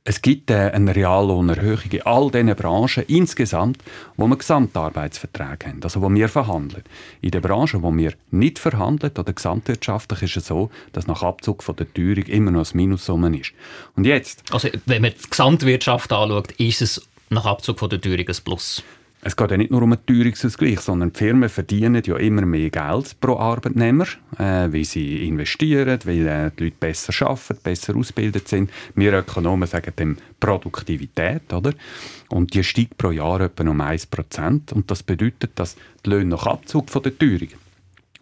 Es 0.08 0.22
gibt 0.22 0.52
äh, 0.52 0.70
eine 0.70 0.94
Reallohnerhöhung 0.94 1.90
in 1.90 2.02
all 2.02 2.30
diesen 2.30 2.54
Branchen 2.54 3.02
insgesamt, 3.08 3.82
wo 4.16 4.28
wir 4.28 4.36
Gesamtarbeitsverträge 4.36 5.66
haben, 5.66 5.82
also 5.82 6.00
wo 6.00 6.08
wir 6.08 6.28
verhandeln. 6.28 6.84
In 7.22 7.32
den 7.32 7.42
Branchen, 7.42 7.82
wo 7.82 7.92
wir 7.92 8.12
nicht 8.30 8.60
verhandeln 8.60 9.12
oder 9.18 9.32
gesamtwirtschaftlich 9.32 10.22
ist 10.22 10.36
es 10.36 10.46
so, 10.46 10.70
dass 10.92 11.08
nach 11.08 11.24
Abzug 11.24 11.64
von 11.64 11.74
der 11.74 11.92
Teuerung 11.92 12.22
immer 12.26 12.52
noch 12.52 12.72
ein 12.72 12.76
Minussumme 12.76 13.36
ist. 13.36 13.52
Und 13.96 14.04
jetzt? 14.04 14.44
Also 14.52 14.68
wenn 14.86 15.02
man 15.02 15.10
die 15.10 15.28
Gesamtwirtschaft 15.28 16.12
anschaut, 16.12 16.52
ist 16.52 16.82
es 16.82 17.08
nach 17.28 17.44
Abzug 17.44 17.80
von 17.80 17.90
der 17.90 18.00
Teuerung 18.00 18.28
ein 18.28 18.36
Plus? 18.44 18.84
Es 19.22 19.34
geht 19.34 19.50
ja 19.50 19.56
nicht 19.56 19.72
nur 19.72 19.82
um 19.82 19.92
einen 19.92 20.06
Teuerungsausgleich, 20.06 20.80
sondern 20.80 21.12
die 21.12 21.18
Firmen 21.18 21.48
verdienen 21.48 22.02
ja 22.04 22.16
immer 22.16 22.46
mehr 22.46 22.70
Geld 22.70 23.18
pro 23.20 23.36
Arbeitnehmer, 23.36 24.06
äh, 24.38 24.70
weil 24.72 24.84
sie 24.84 25.26
investieren, 25.26 25.98
weil 26.04 26.26
äh, 26.26 26.50
die 26.56 26.64
Leute 26.64 26.76
besser 26.78 27.26
arbeiten, 27.26 27.58
besser 27.62 27.96
ausgebildet 27.96 28.46
sind. 28.46 28.70
Wir 28.94 29.14
Ökonomen 29.14 29.66
sagen 29.66 29.92
dem 29.98 30.16
Produktivität, 30.38 31.52
oder? 31.52 31.72
Und 32.28 32.54
die 32.54 32.62
steigt 32.62 32.98
pro 32.98 33.10
Jahr 33.10 33.40
etwa 33.40 33.68
um 33.68 33.80
1%. 33.80 34.72
Und 34.72 34.90
das 34.90 35.02
bedeutet, 35.02 35.52
dass 35.56 35.76
die 36.04 36.10
Löhne 36.10 36.30
nach 36.30 36.46
Abzug 36.46 36.90
von 36.90 37.02
der 37.02 37.18
Teuerung 37.18 37.48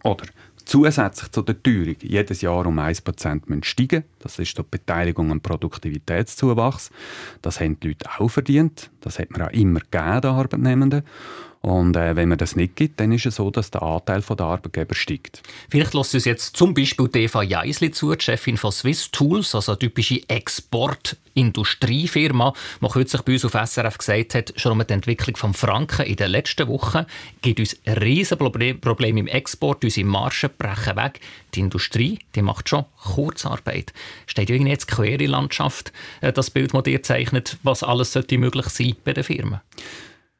oder 0.04 0.24
zusätzlich 0.64 1.30
zu 1.30 1.42
der 1.42 1.62
Teuerung 1.62 1.96
jedes 2.00 2.40
Jahr 2.40 2.66
um 2.66 2.78
1% 2.78 3.64
steigen 3.64 4.04
Das 4.20 4.38
ist 4.38 4.56
die 4.56 4.62
Beteiligung 4.68 5.30
am 5.30 5.40
Produktivitätszuwachs. 5.40 6.90
Das 7.42 7.60
haben 7.60 7.78
die 7.80 7.88
Leute 7.88 8.08
auch 8.18 8.28
verdient. 8.28 8.90
Das 9.00 9.18
hat 9.18 9.30
man 9.30 9.42
auch 9.42 9.52
immer 9.52 9.80
gegeben, 9.80 10.20
den 10.20 10.30
Arbeitnehmenden. 10.30 11.02
Und 11.64 11.96
äh, 11.96 12.14
wenn 12.14 12.28
man 12.28 12.36
das 12.36 12.56
nicht 12.56 12.76
gibt, 12.76 13.00
dann 13.00 13.10
ist 13.10 13.24
es 13.24 13.36
so, 13.36 13.50
dass 13.50 13.70
der 13.70 13.82
Anteil 13.82 14.20
der 14.20 14.44
Arbeitgeber 14.44 14.94
steigt. 14.94 15.40
Vielleicht 15.70 15.94
lässt 15.94 16.12
uns 16.12 16.26
jetzt 16.26 16.58
zum 16.58 16.74
Beispiel 16.74 17.08
Eva 17.14 17.42
Jeisli 17.42 17.90
zu, 17.90 18.14
die 18.14 18.22
Chefin 18.22 18.58
von 18.58 18.70
Swiss 18.70 19.10
Tools, 19.10 19.54
also 19.54 19.72
eine 19.72 19.78
typische 19.78 20.20
Exportindustriefirma, 20.28 22.52
die 22.82 22.88
kürzlich 22.88 23.22
bei 23.22 23.32
uns 23.32 23.46
auf 23.46 23.54
SRF 23.54 23.96
gesagt 23.96 24.34
hat, 24.34 24.52
schon 24.56 24.72
um 24.72 24.86
die 24.86 24.92
Entwicklung 24.92 25.52
des 25.52 25.58
Franken 25.58 26.04
in 26.04 26.16
den 26.16 26.32
letzten 26.32 26.68
Wochen 26.68 27.06
gibt 27.40 27.58
uns 27.58 27.78
ein 27.86 27.94
riesiges 27.94 28.76
Problem 28.82 29.16
im 29.16 29.26
Export, 29.26 29.84
unsere 29.84 30.06
Margen 30.06 30.50
brechen 30.58 30.96
weg. 30.96 31.20
Die 31.54 31.60
Industrie 31.60 32.18
die 32.34 32.42
macht 32.42 32.68
schon 32.68 32.84
Kurzarbeit. 33.02 33.94
Steht 34.26 34.50
irgendwie 34.50 34.72
jetzt 34.72 34.88
quere 34.88 35.24
Landschaft, 35.24 35.94
äh, 36.20 36.30
das 36.30 36.50
Bild, 36.50 36.74
das 36.74 36.82
dir 36.82 37.02
zeichnet, 37.02 37.56
was 37.62 37.82
alles 37.82 38.12
sollte 38.12 38.36
möglich 38.36 38.66
sein 38.66 38.96
bei 39.02 39.14
den 39.14 39.24
Firmen? 39.24 39.62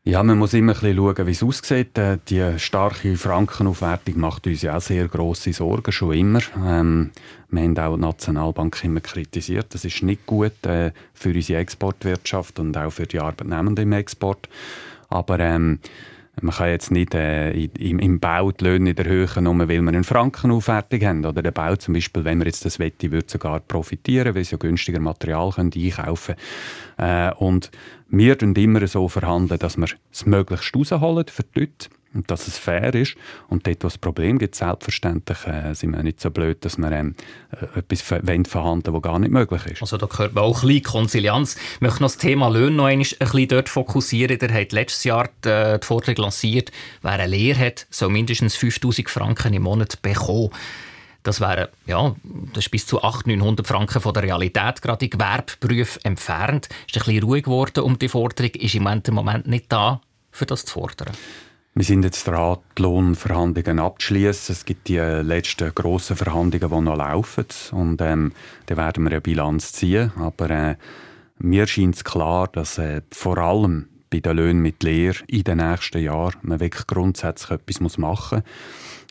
Ja, 0.06 0.22
man 0.22 0.36
muss 0.36 0.52
immer 0.52 0.74
ein 0.74 0.80
bisschen 0.80 0.96
schauen, 0.96 1.26
wie 1.26 1.30
es 1.30 1.42
aussieht. 1.42 1.96
Äh, 1.96 2.18
die 2.28 2.58
starke 2.58 3.16
Frankenaufwertung 3.16 4.20
macht 4.20 4.46
uns 4.46 4.60
ja 4.60 4.76
auch 4.76 4.82
sehr 4.82 5.08
grosse 5.08 5.54
Sorgen, 5.54 5.92
schon 5.92 6.12
immer. 6.12 6.40
Ähm, 6.62 7.10
wir 7.48 7.62
haben 7.62 7.78
auch 7.78 7.94
die 7.94 8.00
Nationalbank 8.02 8.84
immer 8.84 9.00
kritisiert. 9.00 9.68
Das 9.72 9.86
ist 9.86 10.02
nicht 10.02 10.26
gut 10.26 10.66
äh, 10.66 10.92
für 11.14 11.30
unsere 11.30 11.60
Exportwirtschaft 11.60 12.58
und 12.58 12.76
auch 12.76 12.90
für 12.90 13.06
die 13.06 13.18
Arbeitnehmenden 13.18 13.84
im 13.84 13.92
Export. 13.92 14.46
Aber 15.08 15.40
ähm, 15.40 15.78
man 16.40 16.54
kann 16.54 16.68
jetzt 16.68 16.90
nicht 16.90 17.14
äh, 17.14 17.52
im, 17.52 17.98
im 17.98 18.20
Bau 18.20 18.50
die 18.50 18.64
Löhne 18.64 18.84
nicht 18.84 18.98
erhöhen, 18.98 19.44
nur 19.44 19.58
weil 19.58 19.68
wir 19.68 19.88
eine 19.88 20.04
Frankenaufwertung 20.04 21.00
haben. 21.02 21.24
Oder 21.24 21.42
der 21.42 21.52
Bau 21.52 21.76
zum 21.76 21.94
Beispiel, 21.94 22.24
wenn 22.24 22.38
man 22.38 22.46
jetzt 22.46 22.64
das 22.64 22.78
wette, 22.78 23.12
würde 23.12 23.30
sogar 23.30 23.60
profitieren, 23.60 24.34
weil 24.34 24.44
sie 24.44 24.52
ja 24.52 24.58
günstiger 24.58 25.00
Material 25.00 25.50
können 25.52 25.70
einkaufen 25.74 26.34
können. 26.96 27.30
Äh, 27.30 27.34
und 27.34 27.70
Wir 28.08 28.36
verhandeln 28.36 28.58
immer 28.58 28.86
so, 28.86 29.08
verhandeln, 29.08 29.58
dass 29.58 29.76
wir 29.76 29.88
es 30.12 30.26
möglichst 30.26 30.74
rausholen 30.74 31.26
für 31.28 31.42
die 31.42 31.60
Leute 31.60 31.88
und 32.14 32.30
dass 32.30 32.46
es 32.46 32.58
fair 32.58 32.94
ist. 32.94 33.16
Und 33.48 33.66
dort, 33.66 33.82
wo 33.82 33.88
es 33.88 33.98
Problem 33.98 34.38
gibt, 34.38 34.54
selbstverständlich 34.54 35.46
äh, 35.46 35.74
sind 35.74 35.92
wir 35.92 36.02
nicht 36.02 36.20
so 36.20 36.30
blöd, 36.30 36.64
dass 36.64 36.78
wir 36.78 36.90
ähm, 36.92 37.14
äh, 37.50 37.78
etwas 37.80 38.02
verhandeln 38.02 38.94
was 38.94 39.02
gar 39.02 39.18
nicht 39.18 39.32
möglich 39.32 39.66
ist. 39.66 39.82
Also 39.82 39.96
da 39.96 40.06
gehört 40.06 40.34
man 40.34 40.44
auch 40.44 40.62
ein 40.62 40.68
bisschen 40.68 40.84
Konsilianz. 40.84 41.56
Ich 41.74 41.80
möchte 41.80 42.02
noch 42.02 42.08
das 42.08 42.18
Thema 42.18 42.48
Löhne 42.48 42.76
noch 42.76 42.86
ein 42.86 42.98
bisschen 42.98 43.48
dort 43.48 43.68
fokussieren. 43.68 44.38
Der 44.38 44.52
hat 44.52 44.72
letztes 44.72 45.04
Jahr 45.04 45.28
die, 45.44 45.48
äh, 45.48 45.78
die 45.78 45.86
Forderung 45.86 46.24
lanciert, 46.24 46.70
wer 47.02 47.12
eine 47.12 47.26
Lehre 47.26 47.58
hat, 47.58 47.86
soll 47.90 48.10
mindestens 48.10 48.56
5000 48.56 49.10
Franken 49.10 49.52
im 49.54 49.62
Monat 49.62 50.00
bekommen. 50.02 50.50
Das 51.24 51.40
wäre, 51.40 51.70
ja, 51.86 52.14
das 52.52 52.66
ist 52.66 52.70
bis 52.70 52.86
zu 52.86 53.02
800, 53.02 53.38
900 53.38 53.66
Franken 53.66 54.00
von 54.02 54.12
der 54.12 54.24
Realität 54.24 54.82
gerade 54.82 55.06
in 55.06 55.10
Gewerbeberufen 55.10 56.04
entfernt. 56.04 56.68
Ist 56.86 56.96
ein 56.98 57.04
bisschen 57.04 57.22
ruhig 57.22 57.44
geworden 57.44 57.82
um 57.82 57.98
die 57.98 58.10
Forderung. 58.10 58.50
Ist 58.50 58.74
im 58.74 58.84
Moment 59.10 59.46
nicht 59.46 59.72
da, 59.72 60.02
für 60.30 60.44
das 60.44 60.66
zu 60.66 60.74
fordern. 60.74 61.14
Wir 61.76 61.84
sind 61.84 62.04
jetzt 62.04 62.28
dran, 62.28 62.58
die 62.78 62.82
Lohnverhandlungen 62.82 63.80
abzuschließen. 63.80 64.52
Es 64.52 64.64
gibt 64.64 64.86
die 64.86 64.98
letzten 64.98 65.74
grossen 65.74 66.14
Verhandlungen, 66.14 66.70
die 66.70 66.84
noch 66.84 66.96
laufen. 66.96 67.46
Und 67.72 68.00
ähm, 68.00 68.30
da 68.66 68.76
werden 68.76 69.02
wir 69.02 69.10
eine 69.10 69.20
Bilanz 69.20 69.72
ziehen. 69.72 70.12
Aber 70.16 70.50
äh, 70.50 70.76
mir 71.38 71.66
scheint 71.66 71.96
es 71.96 72.04
klar, 72.04 72.46
dass 72.46 72.78
äh, 72.78 73.02
vor 73.10 73.38
allem 73.38 73.88
bei 74.08 74.20
den 74.20 74.36
Löhnen 74.36 74.62
mit 74.62 74.84
Lehre 74.84 75.24
in 75.26 75.42
den 75.42 75.58
nächsten 75.58 76.00
Jahren 76.00 76.36
man 76.42 76.60
wirklich 76.60 76.86
grundsätzlich 76.86 77.58
etwas 77.58 77.98
machen 77.98 78.44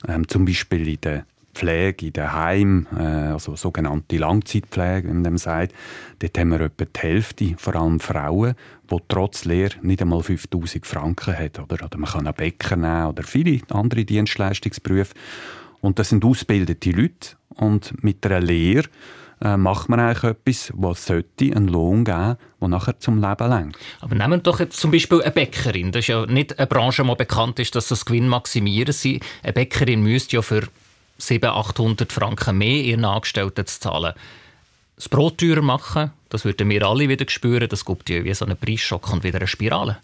muss. 0.06 0.16
Ähm, 0.16 0.26
zum 0.30 0.46
Beispiel 0.46 0.88
in 0.88 1.02
der 1.02 1.26
Pflege 1.54 2.08
in 2.08 2.14
den 2.14 2.88
äh, 2.98 3.32
also 3.32 3.56
sogenannte 3.56 4.18
Langzeitpflege, 4.18 5.10
wie 5.10 5.14
man 5.14 5.38
sagt, 5.38 5.74
dort 6.20 6.38
haben 6.38 6.50
wir 6.50 6.62
etwa 6.62 6.86
die 6.86 7.00
Hälfte, 7.00 7.56
vor 7.58 7.76
allem 7.76 8.00
Frauen, 8.00 8.56
die 8.90 8.98
trotz 9.08 9.46
Lehre 9.46 9.76
nicht 9.82 10.02
einmal 10.02 10.24
5000 10.24 10.86
Franken 10.86 11.38
haben. 11.38 11.64
Oder, 11.64 11.86
oder 11.86 11.98
man 11.98 12.10
kann 12.10 12.28
einen 12.28 12.36
Bäcker 12.36 12.76
nehmen 12.76 13.08
oder 13.08 13.24
viele 13.24 13.62
andere 13.70 14.06
Dienstleistungsberufe. 14.06 15.14
Und 15.82 16.00
das 16.00 16.10
sind 16.10 16.24
ausgebildete 16.24 16.92
Leute. 16.92 17.36
Und 17.56 18.04
mit 18.04 18.26
einer 18.26 18.40
Lehre 18.40 18.88
äh, 19.42 19.58
macht 19.58 19.90
man 19.90 20.00
eigentlich 20.00 20.24
etwas, 20.24 20.72
was 20.76 21.12
einen 21.12 21.68
Lohn 21.68 22.06
geben, 22.06 22.38
der 22.62 22.68
nachher 22.68 23.00
zum 23.00 23.22
Leben 23.22 23.50
lenkt. 23.50 23.78
Aber 24.00 24.16
nehmen 24.16 24.32
wir 24.32 24.38
doch 24.38 24.60
jetzt 24.60 24.80
zum 24.80 24.92
Beispiel 24.92 25.22
eine 25.22 25.32
Bäckerin. 25.32 25.92
Das 25.92 26.02
ist 26.02 26.08
ja 26.08 26.26
nicht 26.26 26.58
eine 26.58 26.68
Branche, 26.68 27.04
die 27.04 27.16
bekannt 27.16 27.60
ist, 27.60 27.76
dass 27.76 27.90
das 27.90 28.06
Gewinn 28.06 28.28
maximieren 28.28 28.94
sie. 28.94 29.20
Eine 29.44 29.54
Bäckerin 29.54 30.02
müsste 30.02 30.38
ja 30.38 30.42
für 30.42 30.64
700, 31.18 31.56
800 31.56 32.12
Franken 32.12 32.58
mehr 32.58 32.84
ihren 32.84 33.06
Angestellten 33.06 33.66
zu 33.66 33.80
zahlen. 33.80 34.14
Das 34.96 35.10
Brot 35.10 35.40
teurer 35.40 35.62
machen, 35.62 36.12
das 36.30 36.46
würden 36.46 36.70
wir 36.70 36.84
alle 36.84 37.10
wieder 37.10 37.26
spüren. 37.28 37.68
Das 37.68 37.86
gibt 37.86 38.10
ja 38.10 38.24
wie 38.24 38.34
so 38.34 38.46
einen 38.46 38.58
Preisschock 38.58 39.12
und 39.12 39.24
wieder 39.24 39.40
eine 39.40 39.48
Spirale. 39.48 39.98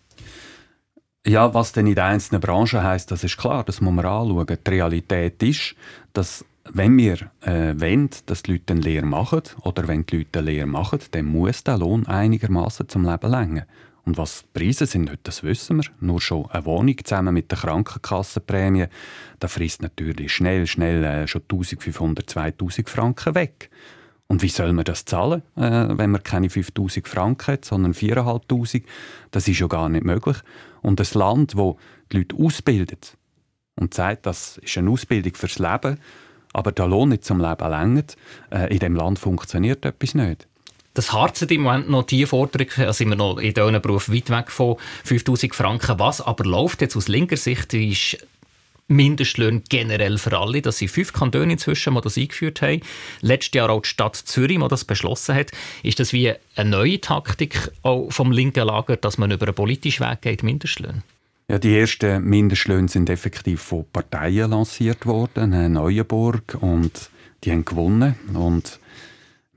Ja, 1.28 1.54
was 1.54 1.74
denn 1.74 1.88
in 1.88 1.96
den 1.96 2.04
einzelnen 2.04 2.42
Branchen 2.42 2.82
heisst, 2.82 3.12
das 3.12 3.24
ist 3.24 3.38
klar, 3.38 3.64
das 3.64 3.82
muss 3.82 3.94
man 3.94 4.06
anschauen. 4.06 4.48
Die 4.48 4.70
Realität 4.70 5.44
ist, 5.44 5.76
dass 6.14 6.46
wenn 6.72 6.98
wir 6.98 7.32
äh, 7.42 7.74
wollen, 7.80 8.10
dass 8.26 8.44
die 8.44 8.54
Leute 8.54 8.74
eine 8.74 8.82
Lehre 8.82 9.06
machen, 9.06 9.42
oder 9.62 9.88
wenn 9.88 10.06
die 10.06 10.18
Leute 10.18 10.40
eine 10.40 10.52
Lehre 10.52 10.66
machen, 10.66 11.00
dann 11.12 11.26
muss 11.26 11.64
der 11.64 11.78
Lohn 11.78 12.08
einigermaßen 12.08 12.88
zum 12.88 13.06
Leben 13.06 13.30
länger. 13.30 13.66
Und 14.10 14.18
was 14.18 14.42
die 14.42 14.60
Preise 14.60 14.88
sind 14.88 15.08
heute, 15.12 15.20
das 15.22 15.44
wissen 15.44 15.78
wir. 15.78 15.84
Nur 16.00 16.20
schon 16.20 16.50
eine 16.50 16.66
Wohnung 16.66 16.96
zusammen 17.04 17.32
mit 17.32 17.52
der 17.52 17.60
Krankenkassenprämie, 17.60 18.88
da 19.38 19.48
frisst 19.48 19.84
natürlich 19.84 20.34
schnell, 20.34 20.66
schnell 20.66 21.04
äh, 21.04 21.28
schon 21.28 21.44
1500, 21.44 22.28
2000 22.28 22.90
Franken 22.90 23.36
weg. 23.36 23.70
Und 24.26 24.42
wie 24.42 24.50
soll 24.50 24.74
man 24.74 24.86
das 24.86 25.06
zahlen, 25.06 25.44
äh, 25.56 25.90
wenn 25.96 26.10
man 26.10 26.24
keine 26.24 26.50
5000 26.50 27.08
Franken 27.08 27.54
hat, 27.54 27.66
sondern 27.66 27.94
4500? 27.94 28.84
Das 29.30 29.48
ist 29.48 29.60
ja 29.60 29.68
gar 29.68 29.90
nicht 29.90 30.04
möglich. 30.04 30.38
Und 30.82 31.00
das 31.00 31.14
Land, 31.14 31.56
wo 31.56 31.78
die 32.12 32.18
Leute 32.18 32.36
ausbildet 32.36 33.16
und 33.76 33.94
sagt, 33.94 34.26
das 34.26 34.58
ist 34.58 34.76
eine 34.76 34.90
Ausbildung 34.90 35.36
fürs 35.36 35.60
Leben, 35.60 36.00
aber 36.52 36.72
der 36.72 36.88
Lohn 36.88 37.10
nicht 37.10 37.26
zum 37.26 37.40
Leben 37.40 37.70
längert, 37.70 38.16
äh, 38.50 38.74
in 38.74 38.80
dem 38.80 38.96
Land 38.96 39.20
funktioniert 39.20 39.86
etwas 39.86 40.16
nicht 40.16 40.49
das 41.00 41.14
Harzen 41.14 41.48
im 41.48 41.62
Moment 41.62 41.90
noch 41.90 42.04
die 42.04 42.26
Forderung, 42.26 42.68
da 42.76 42.92
sind 42.92 43.08
wir 43.08 43.16
noch 43.16 43.38
in 43.38 43.54
diesem 43.54 43.82
Beruf 43.82 44.10
weit 44.10 44.30
weg 44.30 44.52
von 44.52 44.76
5000 45.06 45.56
Franken. 45.56 45.98
Was 45.98 46.20
aber 46.20 46.44
läuft 46.44 46.82
jetzt 46.82 46.98
aus 46.98 47.08
linker 47.08 47.38
Sicht, 47.38 47.74
ist 47.74 48.18
Mindestlöhne 48.90 49.62
generell 49.70 50.18
für 50.18 50.38
alle. 50.38 50.62
Das 50.62 50.80
sind 50.80 50.90
fünf 50.90 51.14
Kantone 51.14 51.54
inzwischen, 51.54 51.96
die 51.96 52.02
das 52.02 52.18
eingeführt 52.18 52.62
haben. 52.62 52.82
Letztes 53.22 53.54
Jahr 53.54 53.70
auch 53.70 53.84
die 53.84 53.88
Stadt 53.88 54.18
Zürich, 54.18 54.60
die 54.60 54.68
das 54.68 54.84
beschlossen 54.84 55.36
hat. 55.36 55.52
Ist 55.84 56.02
das 56.02 56.12
wie 56.12 56.34
eine 56.58 56.70
neue 56.70 57.00
Taktik 57.00 57.72
auch 57.82 58.12
vom 58.12 58.34
linken 58.34 58.66
Lager, 58.68 58.98
dass 58.98 59.18
man 59.18 59.32
über 59.32 59.46
einen 59.46 59.56
politischen 59.56 60.06
Weg 60.06 60.22
geht, 60.22 60.44
Mindestlöhne? 60.44 61.04
Ja, 61.48 61.60
die 61.60 61.78
ersten 61.78 62.24
Mindestlöhne 62.26 62.90
sind 62.90 63.10
effektiv 63.10 63.62
von 63.62 63.86
Parteien 63.94 64.52
lanciert 64.52 65.06
worden, 65.06 65.72
Neuenburg, 65.72 66.58
und 66.60 67.10
die 67.46 67.52
haben 67.52 67.64
gewonnen. 67.64 68.16
Und 68.34 68.80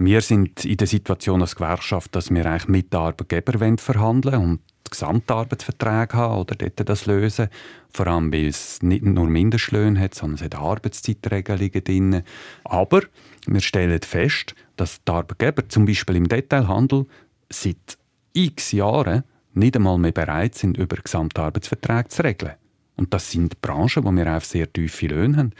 wir 0.05 0.21
sind 0.21 0.65
in 0.65 0.77
der 0.77 0.87
Situation 0.87 1.41
als 1.41 1.57
Gewerkschaft, 1.57 2.15
dass 2.15 2.31
wir 2.31 2.47
eigentlich 2.47 2.69
mit 2.69 2.93
den 2.93 3.01
Arbeitgebern 3.01 3.79
verhandeln 3.79 4.43
und 4.43 4.61
Gesamtarbeitsverträge 4.91 6.15
haben 6.15 6.41
oder 6.41 6.55
dort 6.55 6.89
das 6.89 7.07
lösen. 7.07 7.49
Vor 7.91 8.07
allem, 8.07 8.33
weil 8.33 8.47
es 8.47 8.83
nicht 8.83 9.05
nur 9.05 9.27
Mindestlöhne 9.27 9.99
hat, 9.99 10.15
sondern 10.15 10.37
es 10.37 10.43
hat 10.43 10.55
Arbeitszeitregelungen 10.55 11.85
drin. 11.85 12.23
Aber 12.65 13.03
wir 13.47 13.61
stellen 13.61 14.01
fest, 14.03 14.55
dass 14.77 15.03
die 15.03 15.13
Arbeitgeber 15.13 15.69
zum 15.69 15.87
Beispiel 15.87 16.17
im 16.17 16.29
Detailhandel 16.29 17.07
seit 17.49 17.99
x 18.35 18.73
Jahren 18.73 19.25
nicht 19.55 19.77
einmal 19.77 19.99
mehr 19.99 20.13
bereit 20.13 20.55
sind, 20.55 20.77
über 20.77 20.97
Gesamtarbeitsverträge 20.97 22.09
zu 22.09 22.23
regeln. 22.23 22.53
Und 22.97 23.15
das 23.15 23.31
sind 23.31 23.61
Branchen, 23.63 24.05
wo 24.05 24.13
wir 24.13 24.37
auch 24.37 24.43
sehr 24.43 24.73
tiefe 24.73 25.07
Löhne 25.07 25.37
haben. 25.37 25.53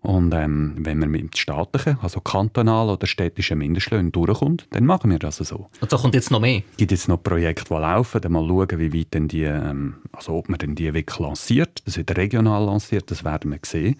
Und 0.00 0.32
ähm, 0.32 0.74
wenn 0.78 0.98
man 0.98 1.10
mit 1.10 1.36
staatlichen, 1.36 1.98
also 2.00 2.20
kantonalen 2.20 2.90
oder 2.90 3.06
städtischen 3.06 3.58
Mindestlöhnen 3.58 4.12
durchkommt, 4.12 4.66
dann 4.70 4.86
machen 4.86 5.10
wir 5.10 5.18
das 5.18 5.36
so. 5.38 5.68
Und 5.80 5.92
da 5.92 5.96
kommt 5.96 6.14
jetzt 6.14 6.30
noch 6.30 6.40
mehr? 6.40 6.62
Es 6.70 6.76
gibt 6.76 6.92
jetzt 6.92 7.08
noch 7.08 7.22
Projekte, 7.22 7.74
die 7.74 7.80
laufen. 7.80 8.20
Dann 8.20 8.32
mal 8.32 8.46
schauen, 8.46 8.78
wie 8.78 8.92
weit 8.92 9.12
denn 9.12 9.28
die, 9.28 9.42
ähm, 9.42 9.96
also 10.12 10.34
ob 10.34 10.48
man 10.48 10.58
denn 10.58 10.76
die 10.76 10.94
wirklich 10.94 11.18
lanciert. 11.18 11.82
Das 11.84 11.96
wird 11.96 12.16
regional 12.16 12.64
lanciert, 12.64 13.10
das 13.10 13.24
werden 13.24 13.50
wir 13.50 13.58
sehen. 13.64 13.96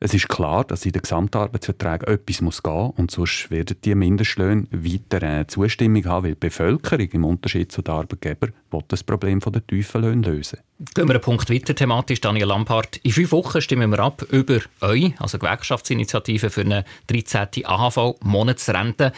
Es 0.00 0.14
ist 0.14 0.28
klar, 0.28 0.64
dass 0.64 0.86
in 0.86 0.92
den 0.92 1.02
Gesamtarbeitsverträgen 1.02 2.06
etwas 2.06 2.40
muss 2.40 2.62
gehen 2.62 2.72
muss 2.72 2.92
und 2.96 3.10
sonst 3.10 3.50
werden 3.50 3.76
die 3.84 3.96
Mindestlöhne 3.96 4.68
weiter 4.70 5.22
äh, 5.22 5.46
Zustimmung 5.48 6.04
haben, 6.04 6.24
weil 6.24 6.34
die 6.34 6.40
Bevölkerung 6.40 7.08
im 7.10 7.24
Unterschied 7.24 7.72
zu 7.72 7.82
den 7.82 7.94
Arbeitgebern 7.94 8.52
will 8.70 8.84
das 8.86 9.02
Problem 9.02 9.40
der 9.40 9.66
tiefen 9.66 10.02
Löhne 10.02 10.28
lösen. 10.28 10.60
Gehen 10.94 11.08
wir 11.08 11.14
einen 11.14 11.20
Punkt 11.20 11.50
weiter 11.50 11.74
thematisch, 11.74 12.20
Daniel 12.20 12.46
Lampard. 12.46 12.98
In 12.98 13.10
fünf 13.10 13.32
Wochen 13.32 13.60
stimmen 13.60 13.90
wir 13.90 13.98
ab 13.98 14.22
über 14.30 14.60
euch, 14.82 15.14
also 15.18 15.38
Gewerkschaftsinitiative 15.38 16.50
für 16.50 16.60
eine 16.60 16.84
13. 17.08 17.64
AHV-Monatsrente. 17.64 19.12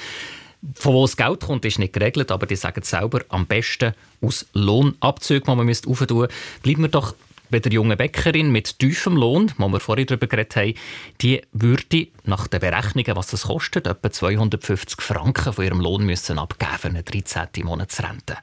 Von 0.75 0.95
wo 0.95 1.03
das 1.05 1.17
Geld 1.17 1.41
kommt, 1.41 1.65
ist 1.67 1.79
nicht 1.79 1.93
geregelt, 1.93 2.31
aber 2.31 2.47
die 2.47 2.57
sagen 2.57 2.83
selber, 2.83 3.21
am 3.29 3.47
besten 3.47 3.93
aus 4.23 4.47
Lohnabzügen, 4.53 5.45
die 5.45 5.57
man 5.57 5.69
aufentun 5.69 6.19
müsste. 6.19 6.37
Bleiben 6.63 6.83
wir 6.83 6.89
doch 6.89 7.15
bei 7.50 7.59
der 7.59 7.73
jungen 7.73 7.97
Bäckerin 7.97 8.50
mit 8.50 8.78
tiefem 8.78 9.16
Lohn, 9.16 9.52
wo 9.59 9.69
wir 9.69 9.80
vorhin 9.80 10.07
darüber 10.07 10.26
geredet 10.26 10.57
haben, 10.57 10.75
die 11.21 11.42
würde 11.52 12.09
nach 12.25 12.47
den 12.47 12.61
Berechnungen, 12.61 13.16
was 13.16 13.28
das 13.28 13.42
kostet, 13.42 13.87
etwa 13.87 14.11
250 14.11 15.00
Franken 15.00 15.52
von 15.52 15.64
ihrem 15.64 15.80
Lohn 15.80 16.04
müssen 16.04 16.38
abgeben 16.38 16.78
für 16.78 16.88
eine 16.88 17.02
13. 17.02 17.64
Monatsrente. 17.64 18.37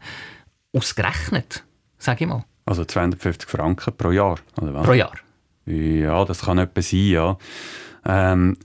Ausgerechnet, 0.74 1.64
sage 1.98 2.26
ich 2.26 2.30
mal. 2.30 2.44
Also 2.66 2.84
250 2.84 3.50
Franken 3.50 3.96
pro 3.96 4.12
Jahr, 4.12 4.40
oder 4.62 4.74
was? 4.74 4.86
Pro 4.86 4.94
Jahr. 4.94 5.14
Ja, 5.66 6.24
das 6.26 6.42
kann 6.42 6.60
etwa 6.60 6.82
sein, 6.82 7.08
ja. 7.08 7.38
Ähm, 8.06 8.58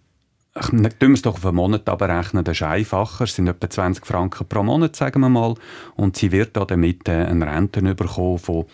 tun 0.55 0.83
wir 0.83 1.15
es 1.15 1.23
doch 1.23 1.35
auf 1.35 1.47
einen 1.47 1.57
Monat 1.57 1.89
abrechnen, 1.89 2.45
das 2.45 2.57
ist 2.57 2.63
einfacher. 2.63 3.25
Es 3.25 3.35
sind 3.35 3.49
etwa 3.49 3.69
20 3.69 4.07
Franken 4.07 4.47
pro 4.47 4.63
Monat, 4.63 4.97
sagen 4.97 5.21
wir 5.21 5.29
mal. 5.29 5.55
Und 5.97 6.17
sie 6.17 6.33
wird 6.33 6.57
damit 6.57 7.09
äh, 7.09 7.13
eine 7.13 7.47
Rente 7.47 7.83
bekommen 7.95 8.39
von 8.39 8.67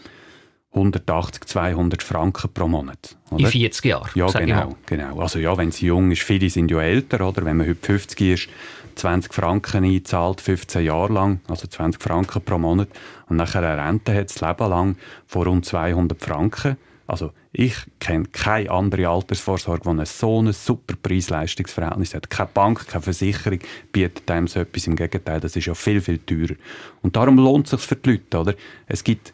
180, 0.79 1.45
200 1.45 2.03
Franken 2.03 2.51
pro 2.53 2.69
Monat. 2.69 3.17
Oder? 3.31 3.45
In 3.45 3.47
40 3.47 3.85
Jahren? 3.85 4.11
Ja, 4.15 4.27
genau, 4.27 4.77
genau. 4.87 5.21
Also 5.21 5.39
ja, 5.39 5.57
wenn 5.57 5.71
sie 5.71 5.87
jung 5.87 6.11
ist, 6.11 6.23
viele 6.23 6.49
sind 6.51 6.71
ja 6.71 6.81
älter, 6.81 7.27
oder? 7.27 7.45
Wenn 7.45 7.59
man 7.59 7.69
heute 7.69 7.85
50 7.85 8.21
ist, 8.21 8.49
20 8.97 9.33
Franken 9.33 9.85
einzahlt, 9.85 10.41
15 10.41 10.85
Jahre 10.85 11.13
lang, 11.13 11.41
also 11.49 11.67
20 11.67 12.03
Franken 12.03 12.43
pro 12.43 12.59
Monat, 12.59 12.89
und 13.29 13.37
nachher 13.37 13.63
eine 13.63 13.83
Rente 13.83 14.15
hat, 14.15 14.31
das 14.31 14.41
Leben 14.41 14.71
lang 14.71 14.97
von 15.27 15.43
rund 15.43 15.65
200 15.65 16.21
Franken. 16.21 16.77
Also 17.07 17.33
ich 17.53 17.75
kenne 18.01 18.27
keine 18.27 18.71
andere 18.71 19.09
Altersvorsorge, 19.09 19.91
die 19.95 20.05
so 20.05 20.43
ein 20.43 20.53
super 20.53 20.95
Preis-Leistungsverhältnis 21.03 22.15
hat. 22.15 22.29
Keine 22.29 22.51
Bank, 22.53 22.87
keine 22.87 23.03
Versicherung 23.03 23.61
bietet 23.93 24.31
einem 24.31 24.47
so 24.47 24.61
etwas. 24.61 24.87
Im 24.87 24.97
Gegenteil, 24.97 25.41
das 25.41 25.57
ist 25.57 25.65
ja 25.65 25.75
viel, 25.75 26.03
viel 26.03 26.19
teurer. 26.19 26.57
Und 27.01 27.17
darum 27.17 27.39
lohnt 27.39 27.65
es 27.67 27.71
sich 27.71 27.81
für 27.81 27.97
die 27.97 28.11
Leute. 28.11 28.39
Oder? 28.39 28.55
Es 28.87 29.03
gibt 29.03 29.33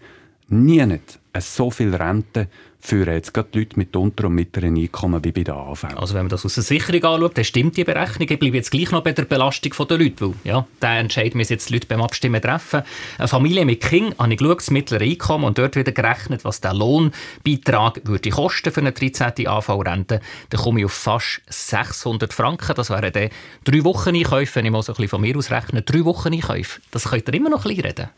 nie 0.55 0.85
nicht 0.87 1.19
so 1.41 1.71
viel 1.71 1.95
Rente 1.95 2.49
für 2.87 3.11
jetzt 3.11 3.35
die 3.35 3.59
Leute 3.59 3.79
mit 3.79 3.97
unter- 3.97 4.27
und 4.27 4.35
mittleren 4.35 4.77
Einkommen 4.77 5.25
wie 5.25 5.33
bei 5.33 5.43
der 5.43 5.55
AV. 5.55 5.85
Also 5.97 6.13
wenn 6.13 6.25
man 6.25 6.29
das 6.29 6.45
aus 6.45 6.55
der 6.55 6.63
Sicherung 6.63 7.03
anschaut, 7.03 7.39
dann 7.39 7.45
stimmt 7.45 7.79
die 7.79 7.85
Berechnung. 7.85 8.29
Ich 8.29 8.39
bleibe 8.39 8.57
jetzt 8.57 8.71
gleich 8.71 8.91
noch 8.91 9.03
bei 9.03 9.13
der 9.13 9.25
Belastung 9.25 9.73
der 9.89 9.97
Leute, 9.99 10.21
weil 10.21 10.35
ja, 10.45 10.67
der 10.83 10.99
Entscheid 10.99 11.35
müssen 11.35 11.55
jetzt 11.55 11.71
die 11.71 11.75
Leute 11.75 11.87
beim 11.87 12.03
Abstimmen 12.03 12.43
treffen. 12.43 12.83
Eine 13.17 13.29
Familie 13.29 13.65
mit 13.65 13.81
Kind 13.81 14.19
habe 14.19 14.35
ich 14.35 14.39
geschaut, 14.39 14.59
das 14.59 14.71
mittlere 14.71 15.03
Einkommen 15.03 15.45
und 15.45 15.57
dort 15.57 15.77
wieder 15.77 15.93
gerechnet, 15.93 16.45
was 16.45 16.61
der 16.61 16.75
Lohnbeitrag 16.75 18.03
würde 18.05 18.29
kosten 18.29 18.71
für 18.71 18.81
eine 18.81 18.93
13. 18.93 19.49
AV-Rente. 19.49 20.21
Dann 20.51 20.61
komme 20.61 20.81
ich 20.81 20.85
auf 20.85 20.93
fast 20.93 21.41
600 21.49 22.35
Franken. 22.35 22.75
Das 22.75 22.91
wären 22.91 23.13
dann 23.13 23.31
drei 23.65 23.83
Wochen 23.85 24.15
Einkäufe, 24.15 24.57
wenn 24.57 24.67
ich 24.67 24.73
mal 24.73 24.83
so 24.83 24.93
ein 24.93 24.97
bisschen 24.97 25.09
von 25.09 25.21
mir 25.23 25.37
aus 25.39 25.51
rechne. 25.51 25.81
Drei 25.81 26.05
Wochen 26.05 26.35
Einkäufe. 26.35 26.83
Das 26.91 27.05
könnt 27.05 27.29
ihr 27.29 27.35
immer 27.35 27.49
noch 27.49 27.65
ein 27.65 27.75
bisschen 27.75 27.87
reden 27.87 28.11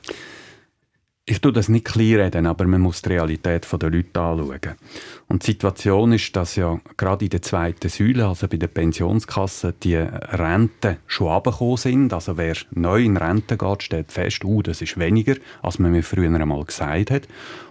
ich 1.29 1.41
tue 1.41 1.53
das 1.53 1.69
nicht 1.69 1.85
kleinreden, 1.85 2.47
aber 2.47 2.67
man 2.67 2.81
muss 2.81 3.03
die 3.03 3.09
Realität 3.09 3.67
der 3.71 3.91
Leute 3.91 4.21
anschauen. 4.21 4.77
Und 5.27 5.43
die 5.43 5.47
Situation 5.47 6.13
ist, 6.13 6.37
dass 6.37 6.55
ja 6.55 6.81
gerade 6.97 7.25
in 7.25 7.31
der 7.31 7.43
zweiten 7.43 7.89
Säule, 7.89 8.29
also 8.29 8.47
bei 8.47 8.59
der 8.59 8.69
Pensionskasse, 8.69 9.75
die 9.83 9.97
Renten 9.97 10.99
schon 11.09 11.33
abgekommen 11.33 11.79
sind. 11.79 12.13
Also 12.13 12.37
wer 12.37 12.55
neu 12.71 13.03
in 13.03 13.17
Rente 13.17 13.57
geht, 13.57 13.83
stellt 13.83 14.13
fest, 14.13 14.45
uh, 14.45 14.63
das 14.63 14.81
ist 14.83 15.01
weniger, 15.01 15.35
als 15.63 15.81
man 15.81 15.91
mir 15.91 16.05
früher 16.05 16.33
einmal 16.33 16.65
gesagt 16.65 17.11
hat. 17.11 17.23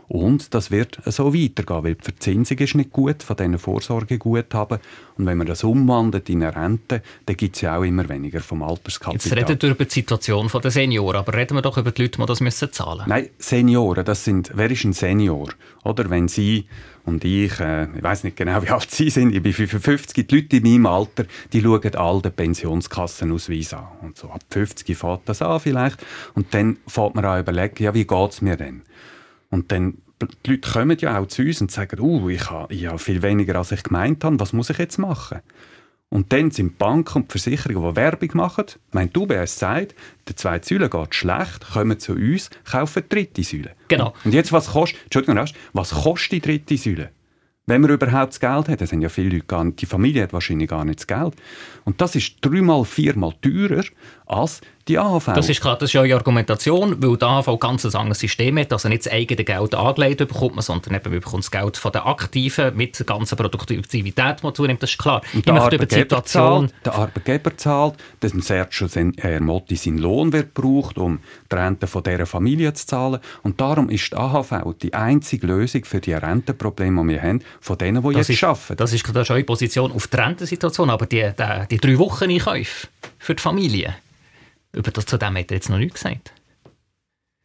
Und 0.08 0.54
das 0.54 0.70
wird 0.72 1.00
so 1.06 1.34
weitergehen, 1.34 1.84
weil 1.84 1.96
die 1.96 2.04
Verzinsung 2.04 2.58
ist 2.60 2.76
nicht 2.76 2.92
gut 2.92 3.24
von 3.24 3.36
diesen 3.36 3.58
Vorsorgeguthaben. 3.58 4.80
Und 5.18 5.26
wenn 5.26 5.38
man 5.38 5.48
das 5.48 5.64
umwandelt 5.64 6.30
in 6.30 6.44
eine 6.44 6.56
Rente, 6.56 7.02
dann 7.26 7.38
gibt 7.38 7.56
es 7.56 7.62
ja 7.62 7.78
auch 7.78 7.84
immer 7.84 8.08
weniger 8.08 8.42
vom 8.42 8.62
Alterskapital. 8.62 9.40
Jetzt 9.40 9.50
reden 9.50 9.62
wir 9.62 9.70
über 9.72 9.86
die 9.86 9.92
Situation 9.92 10.50
der 10.64 10.72
Senioren, 10.72 11.18
aber 11.18 11.34
reden 11.34 11.56
wir 11.56 11.62
doch 11.62 11.78
über 11.78 11.92
die 11.92 12.04
Leute, 12.04 12.20
die 12.20 12.26
das 12.26 12.40
müssen 12.40 12.72
zahlen 12.72 12.98
müssen. 12.98 13.10
Nein, 13.10 13.30
Senioren, 13.40 14.06
das 14.06 14.24
sind, 14.24 14.52
wer 14.54 14.70
ist 14.70 14.84
ein 14.84 14.94
Senior? 14.94 15.50
Oder 15.84 16.10
wenn 16.10 16.28
Sie 16.28 16.66
und 17.06 17.24
ich, 17.24 17.60
äh, 17.60 17.88
ich 17.96 18.04
weiß 18.04 18.24
nicht 18.24 18.36
genau, 18.36 18.62
wie 18.64 18.70
alt 18.70 18.90
Sie 18.90 19.10
sind, 19.10 19.34
ich 19.36 19.42
bin 19.42 19.54
55, 19.54 20.26
die 20.28 20.36
Leute 20.36 20.58
in 20.58 20.64
meinem 20.64 20.86
Alter, 20.88 21.26
die 21.54 21.62
schauen 21.62 21.96
all 21.96 22.22
den 22.22 22.32
Pensionskassenausweis 22.32 23.74
an. 23.74 23.88
Und 24.02 24.18
so 24.18 24.30
ab 24.30 24.42
50 24.50 24.98
fährt 24.98 25.22
das 25.26 25.42
an 25.42 25.60
vielleicht. 25.60 26.04
Und 26.34 26.54
dann 26.54 26.78
fährt 26.88 27.14
man 27.14 27.26
an 27.26 27.40
überlegen, 27.40 27.84
ja, 27.84 27.94
wie 27.94 28.06
geht 28.06 28.32
es 28.32 28.42
mir 28.42 28.58
denn? 28.58 28.82
Und 29.56 29.72
dann 29.72 30.00
die 30.46 30.52
Leute 30.52 30.70
kommen 30.70 30.98
ja 31.00 31.18
auch 31.18 31.28
zu 31.28 31.44
uns 31.44 31.62
und 31.62 31.72
sagen, 31.72 32.00
uh, 32.00 32.30
ich 32.30 32.50
habe, 32.50 32.74
ich 32.74 32.88
habe 32.88 33.00
viel 33.00 33.22
weniger, 33.22 33.56
als 33.56 33.72
ich 33.72 33.84
gemeint 33.84 34.24
habe, 34.24 34.40
was 34.40 34.52
muss 34.52 34.70
ich 34.70 34.78
jetzt 34.78 34.98
machen? 34.98 35.40
Und 36.10 36.32
dann 36.34 36.52
sind 36.52 36.78
Banken 36.78 37.24
und 37.24 37.32
Versicherungen, 37.32 37.90
die 37.90 37.96
Werbung 37.96 38.30
machen. 38.34 38.66
Mein 38.92 39.10
UBS 39.16 39.58
sagt, 39.58 39.96
der 40.28 40.36
zweite 40.36 40.68
Säule 40.68 40.90
geht 40.90 41.16
schlecht, 41.16 41.72
kommen 41.74 42.00
zu 42.00 42.14
uns, 42.14 42.50
kaufen 42.70 43.04
die 43.04 43.16
dritte 43.16 43.44
Säule. 43.44 43.72
Genau. 43.88 44.14
Und 44.24 44.34
jetzt, 44.34 44.52
was 44.52 44.68
kostet, 44.68 45.02
Entschuldigung, 45.04 45.46
was 45.74 45.92
kostet 45.92 46.32
die 46.32 46.42
dritte 46.42 46.78
Säule? 46.78 47.12
Wenn 47.66 47.82
man 47.82 47.92
überhaupt 47.92 48.34
das 48.34 48.40
Geld 48.40 48.70
hat, 48.70 48.82
das 48.82 48.90
sind 48.90 49.02
ja 49.02 49.10
viele 49.10 49.30
Leute 49.30 49.46
gar 49.46 49.64
nicht, 49.64 49.82
die 49.82 49.88
Familie 49.88 50.24
hat 50.24 50.34
wahrscheinlich 50.34 50.70
gar 50.70 50.86
nicht 50.86 51.00
das 51.00 51.08
Geld. 51.08 51.34
Und 51.84 52.00
das 52.00 52.16
ist 52.16 52.36
dreimal, 52.42 52.86
viermal 52.86 53.34
teurer 53.42 53.84
als 54.28 54.62
die 54.88 55.00
AHV. 55.00 55.34
Das 55.34 55.50
ist 55.50 55.62
klar, 55.62 55.78
das 55.78 55.94
ist 55.94 56.00
eine 56.00 56.14
Argumentation, 56.16 57.02
weil 57.02 57.18
die 57.18 57.26
AHV 57.26 57.60
ganz 57.60 57.86
ein 57.86 57.96
anderes 57.96 58.20
System 58.20 58.58
hat, 58.60 58.72
also 58.72 58.88
nicht 58.88 59.06
das 59.06 59.14
eigene 59.14 59.44
Geld 59.44 59.74
angelegt 59.74 60.20
bekommt 60.20 60.56
man, 60.56 60.62
sondern 60.62 60.96
eben 60.96 61.10
man 61.10 61.20
bekommt 61.20 61.44
das 61.44 61.52
Geld 61.52 61.78
von 61.78 61.92
den 61.92 62.02
Aktiven 62.02 62.76
mit 62.76 62.98
der 63.00 63.06
ganzen 63.06 63.36
Produktivität, 63.36 64.06
die 64.06 64.54
zunimmt, 64.54 64.84
das 64.84 64.92
ist 64.92 64.98
klar. 65.00 65.22
Und 65.34 65.48
der, 65.48 65.56
Arbeitgeber 65.56 66.24
zahlt, 66.24 66.74
der 66.84 66.94
Arbeitgeber 66.94 67.58
zahlt, 67.58 67.96
dass 68.20 68.32
Sergio 68.32 68.88
Herr 69.18 69.42
Motti 69.42 69.76
seinen 69.76 69.98
Lohn 69.98 70.32
wird 70.32 70.54
braucht, 70.54 70.98
um 70.98 71.20
die 71.52 71.56
Rente 71.56 71.88
von 71.88 72.04
dieser 72.04 72.26
Familie 72.26 72.74
zu 72.74 72.86
zahlen. 72.86 73.20
Und 73.44 73.60
darum 73.60 73.90
ist 73.90 74.12
die 74.12 74.16
AHV 74.16 74.54
die 74.82 74.94
einzige 74.94 75.48
Lösung 75.48 75.86
für 75.86 76.00
die 76.00 76.14
Rentenprobleme, 76.14 77.02
die 77.02 77.08
wir 77.10 77.22
haben, 77.22 77.42
von 77.60 77.78
denen, 77.78 78.04
die 78.04 78.14
das 78.14 78.28
jetzt 78.28 78.38
ist, 78.38 78.44
arbeiten. 78.44 78.78
Das 78.78 78.94
ist, 78.94 79.08
das 79.08 79.24
ist 79.24 79.32
eure 79.32 79.44
Position 79.44 79.92
auf 79.92 80.08
die 80.08 80.18
Rentensituation, 80.18 80.90
aber 80.90 81.06
die, 81.06 81.32
die, 81.38 81.68
die 81.72 81.78
drei 81.78 81.98
Wochen 81.98 82.30
Einkäufe 82.30 82.88
für 83.18 83.36
die 83.36 83.42
Familie, 83.42 83.96
über 84.76 84.92
das 84.92 85.06
zu 85.06 85.18
dem 85.18 85.38
hat 85.38 85.52
er 85.52 85.58
jetzt 85.58 85.70
noch 85.70 85.78
nichts 85.78 86.04
gesagt. 86.04 86.34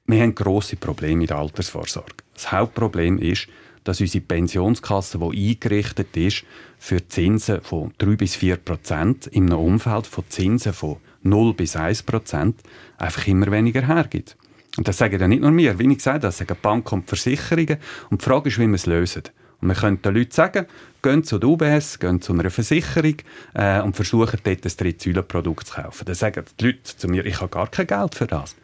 Wir 0.06 0.22
haben 0.22 0.34
grosse 0.34 0.76
Probleme 0.76 1.22
in 1.22 1.26
der 1.28 1.38
Altersvorsorge. 1.38 2.14
Das 2.34 2.50
Hauptproblem 2.50 3.18
ist, 3.18 3.46
dass 3.84 4.00
unsere 4.00 4.24
Pensionskasse, 4.24 5.18
die 5.18 5.50
eingerichtet 5.50 6.16
ist, 6.16 6.44
für 6.78 7.06
Zinsen 7.06 7.60
von 7.62 7.92
3 7.98 8.16
bis 8.16 8.34
4 8.36 8.56
Prozent 8.56 9.26
in 9.28 9.46
einem 9.46 9.60
Umfeld 9.60 10.06
von 10.06 10.24
Zinsen 10.28 10.72
von 10.72 10.96
0 11.22 11.54
bis 11.54 11.76
1 11.76 12.02
Prozent 12.02 12.60
einfach 12.98 13.26
immer 13.26 13.50
weniger 13.50 13.86
hergibt. 13.86 14.36
Und 14.76 14.88
das 14.88 14.98
sagen 14.98 15.20
ja 15.20 15.28
nicht 15.28 15.42
nur 15.42 15.56
wir, 15.56 15.78
wie 15.78 15.90
ich 15.90 15.98
gesagt 15.98 16.16
habe, 16.16 16.20
das 16.20 16.38
sagen 16.38 16.56
Banken 16.60 16.96
und 16.96 17.08
Versicherungen. 17.08 17.78
Und 18.10 18.20
die 18.20 18.24
Frage 18.24 18.48
ist, 18.48 18.58
wie 18.58 18.66
wir 18.66 18.74
es 18.74 18.86
lösen. 18.86 19.24
Wir 19.60 19.74
können 19.74 20.00
den 20.00 20.14
Leuten 20.14 20.30
sagen, 20.30 20.66
gehen 21.02 21.24
zu 21.24 21.38
der 21.38 21.48
UBS, 21.48 21.98
gehen 21.98 22.20
zu 22.20 22.32
einer 22.32 22.50
Versicherung 22.50 23.16
äh, 23.54 23.80
und 23.80 23.96
versuchen 23.96 24.38
dort 24.42 24.64
ein 24.64 24.72
Drittsäulenprodukt 24.76 25.66
zu 25.66 25.74
kaufen. 25.74 26.04
Dann 26.06 26.14
sagen 26.14 26.44
die 26.58 26.66
Leute 26.66 26.96
zu 26.96 27.08
mir, 27.08 27.26
ich 27.26 27.40
habe 27.40 27.50
gar 27.50 27.68
kein 27.68 27.86
Geld 27.86 28.14
für 28.14 28.26
das. 28.26 28.56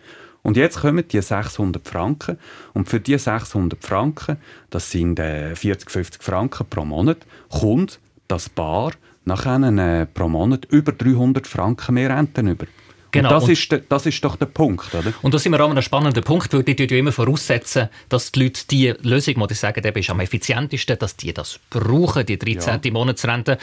Und 0.42 0.56
jetzt 0.56 0.80
kommen 0.80 1.06
die 1.08 1.20
600 1.20 1.86
Franken 1.86 2.38
und 2.72 2.88
für 2.88 3.00
die 3.00 3.18
600 3.18 3.84
Franken, 3.84 4.36
das 4.70 4.90
sind 4.90 5.18
äh, 5.18 5.56
40, 5.56 5.90
50 5.90 6.22
Franken 6.22 6.66
pro 6.70 6.84
Monat, 6.84 7.18
kommt 7.50 7.98
das 8.28 8.48
Paar 8.48 8.92
nachher 9.24 9.60
äh, 9.60 10.06
pro 10.06 10.28
Monat 10.28 10.66
über 10.66 10.92
300 10.92 11.46
Franken 11.46 11.94
mehr 11.94 12.16
Renten 12.16 12.46
über. 12.48 12.66
Genau. 13.10 13.30
Das, 13.30 13.48
ist 13.48 13.70
de, 13.70 13.82
das 13.88 14.06
ist 14.06 14.22
doch 14.24 14.36
der 14.36 14.46
Punkt, 14.46 14.94
oder? 14.94 15.12
Und 15.22 15.32
da 15.32 15.38
sind 15.38 15.52
wir 15.52 15.60
auch 15.60 15.66
an 15.66 15.72
einem 15.72 15.82
spannenden 15.82 16.22
Punkt, 16.22 16.52
weil 16.52 16.62
die 16.62 16.76
ja 16.82 16.96
immer 16.98 17.12
voraussetzen, 17.12 17.88
dass 18.08 18.32
die 18.32 18.42
Leute 18.44 18.66
die 18.70 18.94
Lösung, 19.02 19.46
die 19.48 19.54
sagen, 19.54 19.82
die 19.82 20.00
ist 20.00 20.10
am 20.10 20.20
effizientesten, 20.20 20.98
dass 20.98 21.16
die 21.16 21.32
das 21.32 21.58
brauchen, 21.70 22.26
die 22.26 22.38
13. 22.38 22.80
Ja. 22.84 22.90
Monatsrente. 22.90 23.58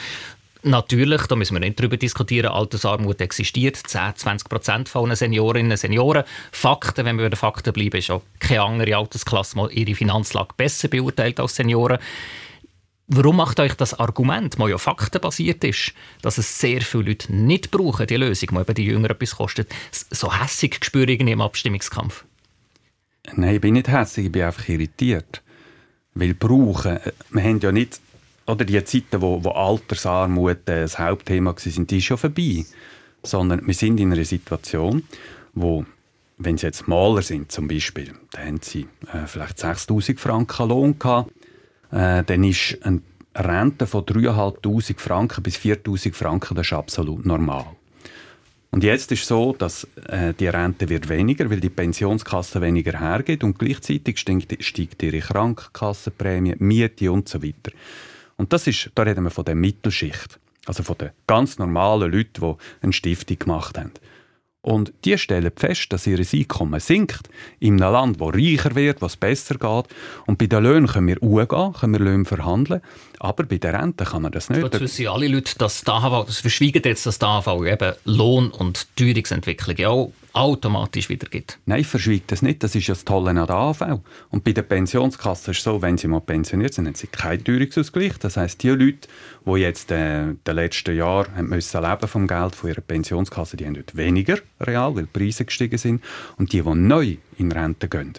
Natürlich, 0.66 1.26
da 1.26 1.36
müssen 1.36 1.54
wir 1.54 1.60
nicht 1.60 1.78
darüber 1.78 1.98
diskutieren, 1.98 2.50
Altersarmut 2.50 3.20
existiert. 3.20 3.76
10, 3.76 4.16
20 4.16 4.48
Prozent 4.48 4.88
von 4.88 5.14
Seniorinnen 5.14 5.72
und 5.72 5.76
Senioren. 5.76 6.24
Fakten, 6.52 7.04
wenn 7.04 7.16
wir 7.16 7.24
bei 7.24 7.30
den 7.30 7.36
Fakten 7.36 7.74
bleiben, 7.74 7.98
ist 7.98 8.10
auch 8.10 8.22
keine 8.40 8.62
andere 8.62 8.96
Altersklasse 8.96 9.68
ihre 9.72 9.94
Finanzlage 9.94 10.54
besser 10.56 10.88
beurteilt 10.88 11.38
als 11.38 11.56
Senioren. 11.56 11.98
Warum 13.06 13.36
macht 13.36 13.60
euch 13.60 13.74
das 13.74 13.98
Argument, 13.98 14.58
das 14.58 14.70
ja 14.70 14.78
faktenbasiert 14.78 15.62
ist, 15.64 15.92
dass 16.22 16.38
es 16.38 16.58
sehr 16.58 16.80
viele 16.80 17.04
Leute 17.04 17.34
nicht 17.34 17.70
brauchen, 17.70 18.06
die 18.06 18.16
Lösung, 18.16 18.48
die 18.52 18.60
eben 18.60 18.74
die 18.74 18.84
Jüngeren 18.84 19.14
etwas 19.14 19.36
kostet, 19.36 19.74
so 19.92 20.32
hässig 20.32 20.80
ich 20.94 21.20
im 21.20 21.40
Abstimmungskampf? 21.42 22.24
Nein, 23.34 23.56
ich 23.56 23.60
bin 23.60 23.74
nicht 23.74 23.88
hässig, 23.88 24.26
ich 24.26 24.32
bin 24.32 24.42
einfach 24.42 24.68
irritiert. 24.68 25.42
Weil 26.14 26.34
brauchen, 26.34 26.96
äh, 26.96 27.12
wir 27.30 27.42
haben 27.42 27.60
ja 27.60 27.72
nicht, 27.72 28.00
oder 28.46 28.64
die 28.64 28.82
Zeiten, 28.84 29.20
wo, 29.20 29.42
wo 29.42 29.50
Altersarmut 29.50 30.68
äh, 30.68 30.82
das 30.82 30.98
Hauptthema 30.98 31.50
war, 31.50 31.84
die 31.84 31.98
ist 31.98 32.04
schon 32.04 32.18
vorbei. 32.18 32.64
Sondern 33.22 33.66
wir 33.66 33.74
sind 33.74 34.00
in 34.00 34.12
einer 34.12 34.24
Situation, 34.24 35.02
wo 35.54 35.84
wenn 36.36 36.58
sie 36.58 36.66
jetzt 36.66 36.88
Maler 36.88 37.22
sind 37.22 37.52
zum 37.52 37.68
Beispiel, 37.68 38.12
dann 38.32 38.46
haben 38.46 38.60
sie 38.60 38.86
äh, 39.12 39.26
vielleicht 39.26 39.58
6000 39.58 40.18
Franken 40.18 40.68
Lohn 40.68 40.98
gehabt 40.98 41.30
äh, 41.94 42.24
dann 42.24 42.44
ist 42.44 42.76
eine 42.82 43.00
Rente 43.34 43.86
von 43.86 44.04
3'500 44.04 44.98
Franken 44.98 45.42
bis 45.42 45.56
4'000 45.56 46.12
Franken 46.12 46.54
das 46.54 46.66
ist 46.66 46.72
absolut 46.72 47.24
normal. 47.24 47.66
Und 48.70 48.82
jetzt 48.82 49.12
ist 49.12 49.22
es 49.22 49.28
so, 49.28 49.52
dass 49.52 49.86
äh, 50.08 50.34
die 50.34 50.48
Rente 50.48 50.88
wird 50.88 51.08
weniger, 51.08 51.48
weil 51.48 51.60
die 51.60 51.70
Pensionskasse 51.70 52.60
weniger 52.60 52.98
hergeht 52.98 53.44
und 53.44 53.56
gleichzeitig 53.56 54.18
steigt, 54.18 54.64
steigt 54.64 55.02
ihre 55.04 55.20
Krankenkassenprämie, 55.20 56.56
Miete 56.58 57.12
und 57.12 57.28
so 57.28 57.40
weiter. 57.40 57.70
Und 58.36 58.52
das 58.52 58.66
ist, 58.66 58.90
da 58.96 59.04
reden 59.04 59.22
wir 59.22 59.30
von 59.30 59.44
der 59.44 59.54
Mittelschicht, 59.54 60.40
also 60.66 60.82
von 60.82 60.98
den 60.98 61.10
ganz 61.28 61.58
normalen 61.58 62.10
Leuten, 62.10 62.40
die 62.40 62.54
eine 62.82 62.92
Stiftung 62.92 63.38
gemacht 63.38 63.78
haben. 63.78 63.92
Und 64.64 64.94
die 65.04 65.18
stellen 65.18 65.52
fest, 65.54 65.92
dass 65.92 66.06
ihr 66.06 66.18
Einkommen 66.18 66.80
sinkt 66.80 67.28
in 67.60 67.82
einem 67.82 67.92
Land, 67.92 68.18
wo 68.18 68.30
reicher 68.30 68.74
wird, 68.74 69.02
was 69.02 69.14
besser 69.14 69.56
geht. 69.56 69.94
Und 70.24 70.38
bei 70.38 70.46
den 70.46 70.62
Löhnen 70.62 70.86
können 70.86 71.06
wir 71.06 71.22
umgehen, 71.22 71.74
können 71.74 71.92
wir 71.92 72.00
Löhne 72.00 72.24
verhandeln, 72.24 72.80
aber 73.24 73.44
bei 73.44 73.56
den 73.56 73.74
Renten 73.74 74.04
kann 74.04 74.22
man 74.22 74.32
das 74.32 74.50
nicht. 74.50 74.62
Das 74.62 74.80
wissen 74.80 75.08
alle 75.08 75.28
Leute, 75.28 75.56
dass 75.56 75.82
die 75.82 75.90
AHV, 75.90 76.26
das 76.26 76.38
verschwiegen 76.40 76.82
jetzt, 76.84 77.06
dass 77.06 77.18
die 77.18 77.24
AHV 77.24 77.64
eben 77.64 77.94
Lohn- 78.04 78.50
und 78.50 78.86
Teuerungsentwicklung 78.96 79.86
auch 79.86 80.12
automatisch 80.34 81.08
wieder 81.08 81.28
gibt. 81.28 81.58
Nein, 81.64 81.84
verschwiegt 81.84 82.32
das 82.32 82.42
nicht. 82.42 82.62
Das 82.62 82.74
ist 82.74 82.86
ja 82.86 82.94
das 82.94 83.04
Tolle 83.04 83.30
an 83.30 83.36
der 83.36 83.50
AV. 83.50 84.00
Und 84.30 84.44
bei 84.44 84.52
der 84.52 84.62
Pensionskasse 84.62 85.52
ist 85.52 85.58
es 85.58 85.64
so, 85.64 85.80
wenn 85.80 85.96
sie 85.96 86.08
mal 86.08 86.20
pensioniert 86.20 86.74
sind, 86.74 86.86
haben 86.86 86.96
sie 86.96 87.06
keinen 87.06 87.42
Teuerungsausgleich. 87.42 88.18
Das 88.18 88.36
heisst, 88.36 88.62
die 88.62 88.70
Leute, 88.70 89.08
die 89.46 89.52
jetzt 89.52 89.90
äh, 89.90 90.24
in 90.24 90.40
den 90.46 90.54
letzten 90.56 90.96
Jahren 90.96 91.48
müssen 91.48 91.80
leben 91.82 92.08
vom 92.08 92.26
Geld 92.26 92.54
von 92.56 92.68
ihrer 92.68 92.80
Pensionskasse, 92.80 93.56
die 93.56 93.64
haben 93.64 93.74
dort 93.74 93.96
weniger 93.96 94.38
real, 94.60 94.94
weil 94.96 95.04
die 95.04 95.18
Preise 95.18 95.44
gestiegen 95.44 95.78
sind. 95.78 96.02
Und 96.36 96.52
die, 96.52 96.62
die 96.62 96.74
neu 96.74 97.16
in 97.38 97.52
Rente 97.52 97.88
gehen, 97.88 98.14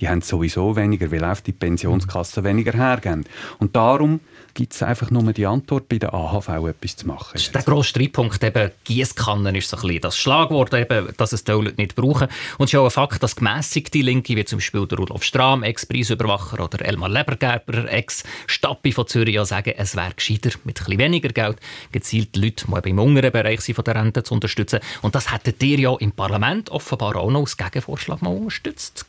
die 0.00 0.08
haben 0.08 0.22
sowieso 0.22 0.76
weniger, 0.76 1.10
weil 1.10 1.24
auch 1.24 1.40
die 1.40 1.52
Pensionskassen 1.52 2.44
weniger 2.44 2.72
hergeben. 2.72 3.24
Und 3.58 3.76
darum 3.76 4.20
gibt 4.58 4.74
es 4.74 4.82
einfach 4.82 5.12
nur 5.12 5.32
die 5.32 5.46
Antwort, 5.46 5.88
bei 5.88 5.98
der 5.98 6.12
AHV 6.12 6.48
etwas 6.48 6.96
zu 6.96 7.06
machen. 7.06 7.40
Der 7.54 7.62
grosse 7.62 7.90
Streitpunkt, 7.90 8.42
eben 8.42 8.72
Giesskannen 8.82 9.54
ist 9.54 9.70
so 9.70 9.76
ein 9.76 9.82
bisschen 9.82 10.00
das 10.00 10.18
Schlagwort, 10.18 10.74
eben, 10.74 11.10
dass 11.16 11.32
es 11.32 11.44
die 11.44 11.52
Leute 11.52 11.74
nicht 11.76 11.94
brauchen. 11.94 12.26
Und 12.58 12.64
es 12.64 12.72
ist 12.72 12.78
auch 12.80 12.84
ein 12.84 12.90
Fakt, 12.90 13.22
dass 13.22 13.36
gemäßigte 13.36 13.98
Linke, 13.98 14.34
wie 14.34 14.44
zum 14.44 14.58
Beispiel 14.58 14.84
der 14.88 14.98
Rudolf 14.98 15.22
Strahm, 15.22 15.62
Ex-Preisüberwacher 15.62 16.64
oder 16.64 16.84
Elmar 16.84 17.08
Lebergerber, 17.08 17.88
Ex-Stappi 17.88 18.90
von 18.90 19.06
Zürich, 19.06 19.36
ja 19.36 19.44
sagen, 19.44 19.74
es 19.76 19.94
wäre 19.94 20.12
gescheiter, 20.12 20.50
mit 20.64 20.80
ein 20.84 20.98
weniger 20.98 21.28
Geld 21.28 21.60
gezielt 21.92 22.36
Leute, 22.36 22.66
die 22.66 22.88
im 22.90 22.98
unteren 22.98 23.30
Bereich 23.30 23.60
sind, 23.60 23.76
von 23.76 23.84
der 23.84 23.94
Rente 23.94 24.24
zu 24.24 24.34
unterstützen. 24.34 24.80
Und 25.02 25.14
das 25.14 25.32
hättet 25.32 25.62
ihr 25.62 25.78
ja 25.78 25.94
im 26.00 26.10
Parlament 26.10 26.70
offenbar 26.70 27.14
auch 27.14 27.30
noch 27.30 27.42
als 27.42 27.56
Gegenvorschlag 27.56 28.22
mal 28.22 28.34
unterstützt. 28.34 29.06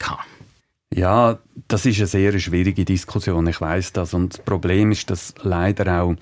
Ja, 0.93 1.37
das 1.67 1.85
ist 1.85 1.99
eine 1.99 2.07
sehr 2.07 2.39
schwierige 2.39 2.83
Diskussion, 2.83 3.45
ich 3.47 3.61
weiß 3.61 3.93
das. 3.93 4.13
Und 4.13 4.33
das 4.33 4.41
Problem 4.41 4.91
ist, 4.91 5.09
dass 5.09 5.35
leider 5.43 6.01
auch 6.01 6.15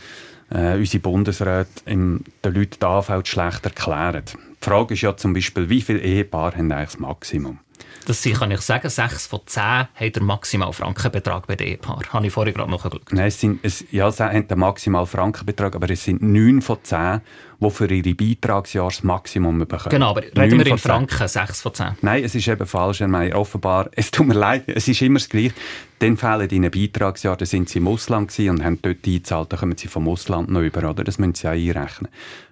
äh, 0.49 0.77
unsere 0.77 1.01
Bundesräte 1.01 1.83
den 1.85 2.23
Leuten 2.43 2.79
die 2.81 2.85
AV 2.85 3.25
schlecht 3.25 3.65
erklären. 3.65 4.23
Die 4.61 4.65
Frage 4.65 4.93
ist 4.95 5.01
ja 5.01 5.15
zum 5.15 5.33
Beispiel, 5.33 5.69
wie 5.69 5.81
viele 5.81 5.99
Ehepaare 5.99 6.57
haben 6.57 6.71
eigentlich 6.71 6.89
das 6.91 6.99
Maximum? 6.99 7.59
Das 8.07 8.23
kann 8.23 8.51
ich 8.51 8.61
sagen, 8.61 8.89
sechs 8.89 9.27
von 9.27 9.41
zehn 9.45 9.87
haben 9.93 10.11
den 10.13 10.23
maximalen 10.23 10.71
Frankenbetrag 10.71 11.45
bei 11.45 11.57
den 11.57 11.67
Ehepaaren. 11.67 12.13
Habe 12.13 12.25
ich 12.25 12.31
vorhin 12.31 12.53
gerade 12.53 12.71
nachgeschaut. 12.71 13.11
Nein, 13.11 13.27
es 13.27 13.39
sind, 13.39 13.59
es, 13.63 13.83
ja, 13.91 14.09
sie 14.09 14.23
haben 14.23 14.47
den 14.47 14.59
maximalen 14.59 15.07
Frankenbetrag, 15.07 15.75
aber 15.75 15.89
es 15.89 16.05
sind 16.05 16.21
neun 16.21 16.61
von 16.61 16.77
zehn, 16.83 17.19
die 17.59 17.69
für 17.69 17.91
ihre 17.91 18.15
Beitragsjahre 18.15 18.87
das 18.87 19.03
Maximum 19.03 19.59
bekommen. 19.59 19.89
Genau, 19.89 20.11
aber 20.11 20.21
reden 20.21 20.57
wir 20.57 20.67
in 20.67 20.77
Franken, 20.77 21.27
sechs 21.27 21.61
von 21.61 21.73
zehn. 21.73 21.97
Nein, 22.01 22.23
es 22.23 22.33
ist 22.33 22.47
eben 22.47 22.65
falsch, 22.65 23.01
Herr 23.01 23.09
Meier. 23.09 23.35
Offenbar, 23.35 23.89
es 23.95 24.09
tut 24.09 24.27
mir 24.27 24.35
leid, 24.35 24.63
es 24.67 24.87
ist 24.87 25.01
immer 25.01 25.19
das 25.19 25.27
Gleiche. 25.27 25.53
Dann 25.99 26.15
fehlen 26.15 26.49
ihnen 26.49 26.71
Beitragsjahre, 26.71 27.37
dann 27.37 27.45
sind 27.45 27.67
sie 27.67 27.79
im 27.79 27.89
Ausland 27.89 28.37
und 28.39 28.63
haben 28.63 28.81
dort 28.81 29.05
eingezahlt, 29.05 29.51
dann 29.51 29.59
kommen 29.59 29.77
sie 29.77 29.89
vom 29.89 30.07
Ausland 30.07 30.49
noch 30.49 30.61
über, 30.61 30.89
oder? 30.89 31.03
Das 31.03 31.17
müssen 31.17 31.35
sie 31.35 31.47
auch 31.47 31.51
einrechnen. 31.51 32.09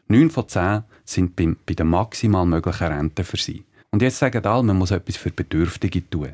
Neun 0.10 0.30
von 0.32 0.50
zehn 0.50 0.84
sind 1.06 1.38
bei, 1.38 1.56
bei 1.66 1.76
der 1.76 1.86
maximal 1.86 2.46
möglichen 2.46 2.88
Rente 2.88 3.24
für 3.24 3.38
sie. 3.38 3.64
Und 3.96 4.02
jetzt 4.02 4.18
sagen 4.18 4.46
alle, 4.46 4.62
man 4.62 4.78
muss 4.78 4.92
etwas 4.92 5.16
für 5.16 5.32
Bedürftige 5.32 6.10
tun. 6.10 6.34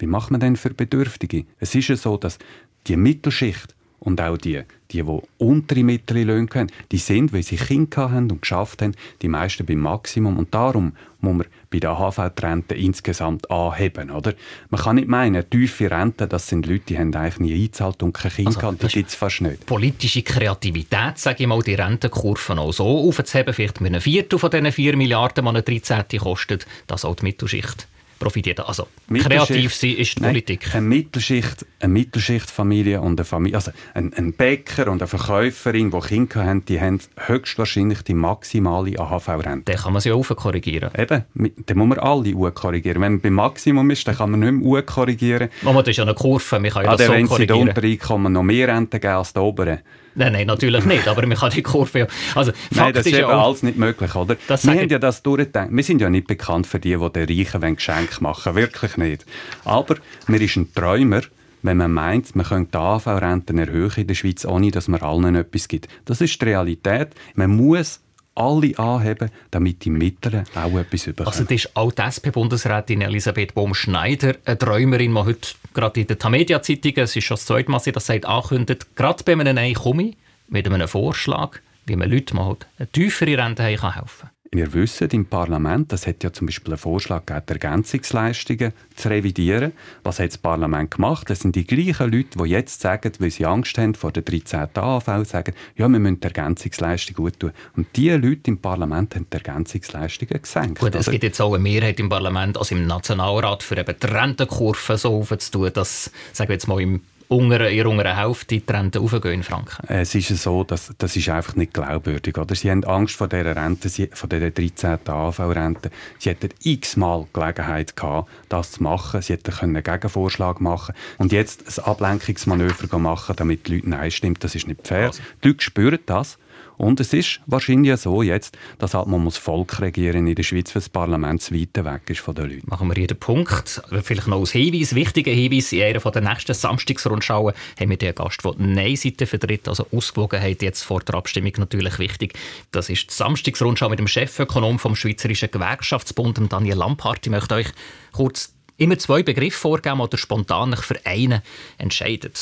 Wie 0.00 0.08
macht 0.08 0.32
man 0.32 0.40
denn 0.40 0.56
für 0.56 0.74
Bedürftige? 0.74 1.44
Es 1.60 1.72
ist 1.76 1.86
ja 1.86 1.94
so, 1.94 2.16
dass 2.16 2.40
die 2.88 2.96
Mittelschicht 2.96 3.76
und 4.00 4.20
auch 4.20 4.36
die, 4.36 4.62
die, 4.90 5.04
die 5.04 5.20
untere 5.38 5.84
Mittellöhne 5.84 6.48
können, 6.48 6.72
die 6.90 6.98
sind, 6.98 7.32
weil 7.32 7.44
sie 7.44 7.54
Kinder 7.54 8.10
haben 8.10 8.28
und 8.32 8.42
geschafft 8.42 8.82
haben, 8.82 8.96
die 9.22 9.28
meisten 9.28 9.66
beim 9.66 9.78
Maximum. 9.78 10.36
Und 10.36 10.52
darum 10.52 10.94
muss 11.20 11.36
man 11.36 11.46
bei 11.70 11.78
der 11.78 11.90
AHV-Rente 11.90 12.74
insgesamt 12.74 13.50
anheben. 13.50 14.10
Oder? 14.10 14.34
Man 14.70 14.80
kann 14.80 14.96
nicht 14.96 15.08
meinen, 15.08 15.48
tiefe 15.48 15.90
Rente, 15.90 16.26
das 16.26 16.48
sind 16.48 16.66
Leute, 16.66 16.84
die 16.88 16.98
haben 16.98 17.14
eigentlich 17.14 17.38
nie 17.38 17.54
eingezahlt 17.54 18.02
und 18.02 18.12
keine 18.12 18.34
Kinder, 18.34 18.64
also, 18.64 18.72
die 18.72 18.86
gibt 18.88 19.08
es 19.08 19.14
fast 19.14 19.40
nicht. 19.40 19.66
Politische 19.66 20.22
Kreativität, 20.22 21.18
sage 21.18 21.44
ich 21.44 21.46
mal, 21.46 21.62
die 21.62 21.74
Rentenkurven 21.74 22.58
auch 22.58 22.72
so 22.72 23.08
aufzuheben, 23.08 23.54
vielleicht 23.54 23.80
mit 23.80 23.92
einem 23.92 24.00
Viertel 24.00 24.38
von 24.38 24.50
diesen 24.50 24.72
4 24.72 24.96
Milliarden, 24.96 25.44
die 25.44 25.48
eine 25.48 25.62
13. 25.62 26.04
kostet, 26.18 26.66
dass 26.86 27.04
auch 27.04 27.14
die 27.16 27.24
Mittelschicht 27.24 27.86
profitiert. 28.20 28.60
Also 28.60 28.86
kreativ 29.12 29.74
sein 29.74 29.96
ist 29.96 30.18
die 30.18 30.22
Politik. 30.22 30.60
Nein, 30.66 30.76
eine 30.76 30.86
Mittelschicht, 30.86 31.66
eine 31.80 31.92
Mittelschichtfamilie 31.92 33.00
und 33.00 33.18
eine 33.18 33.24
Familie, 33.24 33.56
also 33.56 33.72
ein, 33.94 34.12
ein 34.14 34.32
Bäcker 34.34 34.88
und 34.88 35.02
eine 35.02 35.08
Verkäuferin, 35.08 35.90
die 35.90 35.98
Kinder 35.98 36.44
haben, 36.44 36.64
die 36.66 36.80
haben 36.80 37.00
höchstwahrscheinlich 37.16 38.02
die 38.02 38.14
maximale 38.14 38.96
AHV-Rente. 39.00 39.72
Dann 39.72 39.76
kann 39.76 39.92
man 39.92 40.02
sie 40.02 40.12
auch 40.12 40.28
korrigieren. 40.36 40.90
Eben, 40.96 41.24
dann 41.34 41.78
muss 41.78 41.88
man 41.88 41.98
alle 41.98 42.32
korrigieren. 42.52 43.02
Wenn 43.02 43.12
man 43.14 43.20
beim 43.20 43.34
Maximum 43.34 43.90
ist, 43.90 44.06
dann 44.06 44.16
kann 44.16 44.30
man 44.30 44.40
nicht 44.40 44.64
mehr 44.64 44.82
korrigieren. 44.82 45.48
Man 45.62 45.74
das 45.74 45.88
ist 45.88 45.96
ja 45.96 46.04
eine 46.04 46.14
Kurve, 46.14 46.60
man 46.60 46.70
kann 46.70 46.84
ja 46.84 46.90
ah, 46.90 46.96
das 46.96 47.06
so 47.06 47.12
korrigieren. 47.12 47.38
Wenn 47.38 47.56
sie 47.56 47.68
Untereinkommen 47.68 48.32
noch 48.32 48.42
mehr 48.42 48.68
Rente 48.68 49.00
geben 49.00 49.14
als 49.14 49.32
die 49.32 49.40
oberen. 49.40 49.80
Nein, 50.14 50.32
nein, 50.32 50.46
natürlich 50.46 50.84
nicht, 50.84 51.06
aber 51.06 51.26
man 51.26 51.36
kann 51.36 51.50
die 51.50 51.62
Kurve... 51.70 52.08
Also, 52.34 52.52
nein, 52.70 52.92
das 52.92 53.06
ist, 53.06 53.14
eben 53.14 53.24
auch, 53.24 53.46
alles 53.46 53.62
nicht 53.62 53.78
möglich, 53.78 54.14
oder? 54.14 54.36
wir 54.46 54.72
haben 54.72 54.88
ja 54.88 54.98
das 54.98 55.22
durchgedacht. 55.22 55.68
Wir 55.70 55.84
sind 55.84 56.00
ja 56.00 56.10
nicht 56.10 56.26
bekannt 56.26 56.66
für 56.66 56.80
die, 56.80 56.96
die 56.96 57.10
den 57.10 57.38
Reichen 57.38 57.76
Geschenke 57.76 58.20
machen 58.20 58.54
Wirklich 58.54 58.96
nicht. 58.96 59.24
Aber 59.64 59.96
man 60.26 60.40
ist 60.40 60.56
ein 60.56 60.72
Träumer, 60.74 61.22
wenn 61.62 61.76
man 61.76 61.92
meint, 61.92 62.34
man 62.34 62.46
könnte 62.46 62.70
die 62.72 62.78
AV-Renten 62.78 63.58
erhöhen 63.58 63.92
in 63.96 64.06
der 64.06 64.14
Schweiz, 64.14 64.44
ohne 64.44 64.70
dass 64.70 64.88
man 64.88 65.00
allen 65.02 65.34
etwas 65.34 65.68
gibt. 65.68 65.88
Das 66.04 66.20
ist 66.20 66.40
die 66.40 66.46
Realität. 66.46 67.08
Man 67.34 67.50
muss 67.50 68.00
alle 68.40 68.78
anheben, 68.78 69.30
damit 69.50 69.84
die 69.84 69.90
Mittleren 69.90 70.44
auch 70.54 70.78
etwas 70.78 71.04
bekommen. 71.04 71.28
Also 71.28 71.44
das 71.44 71.52
ist 71.52 71.76
auch 71.76 71.92
die 71.92 72.02
SP-Bundesrätin 72.02 73.02
Elisabeth 73.02 73.54
Bohm-Schneider, 73.54 74.36
eine 74.44 74.58
Träumerin, 74.58 75.14
die 75.14 75.20
heute 75.20 75.48
gerade 75.74 76.00
in 76.00 76.06
der 76.06 76.18
Tamedia-Zeitung, 76.18 76.92
es 76.96 77.14
ist 77.14 77.24
schon 77.24 77.36
das 77.36 77.46
zweite 77.46 77.70
Mal, 77.70 77.80
sie 77.80 77.92
das 77.92 78.06
sagt, 78.06 78.24
ankündigt, 78.24 78.96
gerade 78.96 79.22
bei 79.24 79.32
einem 79.32 79.54
Nein 79.54 79.74
komme 79.74 80.12
mit 80.48 80.66
einem 80.66 80.88
Vorschlag, 80.88 81.58
wie 81.86 81.96
man 81.96 82.10
Leuten 82.10 82.36
mal 82.36 82.56
eine 82.78 82.88
tiefere 82.88 83.38
Rente 83.38 83.62
helfen 83.62 83.92
kann. 83.92 84.30
Wir 84.52 84.74
wissen 84.74 85.08
im 85.10 85.26
Parlament, 85.26 85.92
das 85.92 86.08
hat 86.08 86.24
ja 86.24 86.32
zum 86.32 86.48
Beispiel 86.48 86.72
einen 86.72 86.78
Vorschlag 86.78 87.24
gegeben, 87.24 87.44
die 87.46 87.52
Ergänzungsleistungen 87.52 88.72
zu 88.96 89.08
revidieren. 89.08 89.70
Was 90.02 90.18
hat 90.18 90.30
das 90.30 90.38
Parlament 90.38 90.90
gemacht? 90.90 91.30
Das 91.30 91.38
sind 91.38 91.54
die 91.54 91.64
gleichen 91.64 92.10
Leute, 92.10 92.36
die 92.36 92.48
jetzt 92.50 92.80
sagen, 92.80 93.12
weil 93.20 93.30
sie 93.30 93.46
Angst 93.46 93.78
haben 93.78 93.94
vor 93.94 94.10
der 94.10 94.24
13. 94.24 94.70
AV, 94.74 95.24
sagen, 95.24 95.54
ja, 95.76 95.86
wir 95.88 96.00
müssen 96.00 96.18
die 96.18 96.26
Ergänzungsleistung 96.26 97.14
gut 97.14 97.38
tun. 97.38 97.52
Und 97.76 97.86
diese 97.94 98.16
Leute 98.16 98.50
im 98.50 98.58
Parlament 98.58 99.14
haben 99.14 99.28
die 99.32 99.36
Ergänzungsleistungen 99.36 100.42
gesenkt. 100.42 100.80
Gut, 100.80 100.96
es 100.96 101.08
gibt 101.08 101.22
jetzt 101.22 101.40
auch 101.40 101.54
eine 101.54 101.62
Mehrheit 101.62 102.00
im 102.00 102.08
Parlament, 102.08 102.58
also 102.58 102.74
im 102.74 102.88
Nationalrat, 102.88 103.62
für 103.62 103.78
eben 103.78 103.94
die 104.02 104.06
Rentenkurve 104.06 104.98
so 104.98 105.20
aufzutun, 105.20 105.72
dass, 105.72 106.10
sagen 106.32 106.48
wir 106.48 106.54
jetzt 106.54 106.66
mal, 106.66 106.80
im 106.80 107.02
unter, 107.30 107.88
unter 107.88 108.16
Hälfte 108.16 108.58
die 108.58 108.72
Rente 108.72 109.00
aufgehen 109.00 109.34
in 109.34 109.42
Franken? 109.44 109.86
Es 109.86 110.14
ist 110.14 110.28
so, 110.42 110.64
dass 110.64 110.92
das 110.98 111.14
ist 111.14 111.28
einfach 111.28 111.54
nicht 111.54 111.72
glaubwürdig. 111.72 112.36
Oder? 112.36 112.54
Sie 112.56 112.70
haben 112.70 112.84
Angst 112.84 113.14
vor 113.14 113.28
dieser 113.28 113.54
Rente, 113.54 113.88
von 114.12 114.28
dieser 114.28 114.50
13. 114.50 114.98
AV-Rente. 115.06 115.90
Sie 116.18 116.30
hätten 116.30 116.48
x-mal 116.62 117.26
Gelegenheit 117.32 117.94
gehabt, 117.96 118.30
das 118.48 118.72
zu 118.72 118.82
machen. 118.82 119.22
Sie 119.22 119.32
hätten 119.32 119.54
einen 119.60 119.82
Gegenvorschlag 119.82 120.60
machen 120.60 120.94
Und 121.18 121.30
jetzt 121.30 121.78
ein 121.78 121.84
Ablenkungsmanöver 121.84 122.98
machen, 122.98 123.36
damit 123.36 123.68
die 123.68 123.76
Leute 123.76 123.90
Nein 123.90 124.10
stimmt, 124.10 124.42
das 124.42 124.56
ist 124.56 124.66
nicht 124.66 124.86
fair. 124.86 125.06
Also. 125.06 125.22
Die 125.44 125.48
Leute 125.48 125.62
spüren 125.62 126.00
das. 126.06 126.36
Und 126.80 126.98
es 126.98 127.12
ist 127.12 127.40
wahrscheinlich 127.44 127.94
so 127.98 128.22
jetzt, 128.22 128.56
dass 128.78 128.94
halt 128.94 129.06
man 129.06 129.22
muss 129.22 129.36
Volk 129.36 129.80
regieren 129.80 130.26
in 130.26 130.34
der 130.34 130.42
Schweiz, 130.42 130.74
weil 130.74 130.80
das 130.80 130.88
Parlament 130.88 131.42
zu 131.42 131.54
weit 131.54 131.76
weg 131.84 132.08
ist 132.08 132.20
von 132.20 132.34
den 132.34 132.48
Leuten. 132.48 132.70
Machen 132.70 132.88
wir 132.88 132.96
jeden 132.96 133.18
Punkt. 133.18 133.82
Vielleicht 134.02 134.26
noch 134.26 134.40
als 134.40 134.52
Hinweis, 134.52 134.94
wichtiger 134.94 135.30
Hinweis, 135.30 135.72
in 135.72 135.82
einer 135.82 136.00
der 136.00 136.22
nächsten 136.22 136.54
Samstagsrundschauen 136.54 137.52
haben 137.78 137.90
wir 137.90 137.98
den 137.98 138.14
Gast, 138.14 138.42
der 138.42 138.52
die 138.52 138.62
Nein-Seite 138.62 139.26
vertritt, 139.26 139.68
also 139.68 139.86
Ausgewogenheit 139.92 140.62
jetzt 140.62 140.82
vor 140.82 141.00
der 141.00 141.16
Abstimmung 141.16 141.52
natürlich 141.58 141.98
wichtig. 141.98 142.32
Das 142.72 142.88
ist 142.88 143.10
die 143.10 143.14
Samstagsrundschau 143.14 143.90
mit 143.90 143.98
dem 143.98 144.08
Chefökonom 144.08 144.78
vom 144.78 144.96
Schweizerischen 144.96 145.50
Gewerkschaftsbund, 145.50 146.40
Daniel 146.50 146.78
Lampart. 146.78 147.26
Ich 147.26 147.30
möchte 147.30 147.56
euch 147.56 147.68
kurz 148.12 148.54
immer 148.78 148.96
zwei 148.96 149.22
Begriffe 149.22 149.58
vorgeben 149.58 150.00
oder 150.00 150.16
spontan 150.16 150.74
für 150.78 150.98
einen 151.04 151.42
entscheiden. 151.76 152.32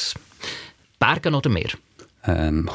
Bergen 1.00 1.34
oder 1.34 1.50
Meer? 1.50 1.70
Ähm, 2.24 2.70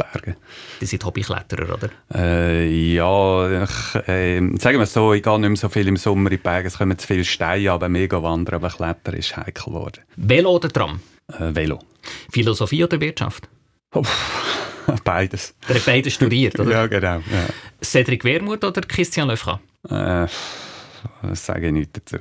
oh, 0.00 0.04
Berge. 0.12 0.36
Die 0.80 0.86
sind 0.86 1.04
Hobbykletterer, 1.04 1.74
oder? 1.74 1.90
Äh, 2.14 2.94
ja, 2.94 3.64
ich, 3.64 3.94
äh, 4.08 4.40
sagen 4.58 4.78
wir 4.78 4.86
so, 4.86 5.12
ich 5.12 5.22
gehe 5.22 5.38
nicht 5.40 5.48
mehr 5.48 5.56
so 5.56 5.68
viel 5.68 5.88
im 5.88 5.96
Sommer 5.96 6.30
in 6.30 6.36
die 6.36 6.42
Berge. 6.42 6.68
Es 6.68 6.78
kommen 6.78 6.98
zu 6.98 7.06
viele 7.06 7.24
Steine, 7.24 7.72
aber 7.72 7.88
mega 7.88 8.22
wandern, 8.22 8.56
aber 8.56 8.68
Klettern 8.68 9.14
ist 9.14 9.36
heikel 9.36 9.64
geworden. 9.72 10.00
Velo 10.16 10.50
oder 10.50 10.68
Tram? 10.68 11.00
Äh, 11.32 11.54
Velo. 11.54 11.80
Philosophie 12.30 12.84
oder 12.84 13.00
Wirtschaft? 13.00 13.48
Oh, 13.94 14.02
beides. 15.04 15.54
Der 15.68 15.76
hat 15.76 15.86
beides 15.86 16.14
studiert, 16.14 16.58
oder? 16.58 16.70
ja, 16.70 16.86
genau. 16.86 17.18
Ja. 17.18 17.48
Cedric 17.82 18.24
Wermuth 18.24 18.64
oder 18.64 18.80
Christian 18.82 19.28
Löfra? 19.28 19.60
Äh, 19.88 20.26
das 21.22 21.46
sage 21.46 21.66
ich 21.66 21.72
nicht 21.72 21.96
dazu. 21.96 22.18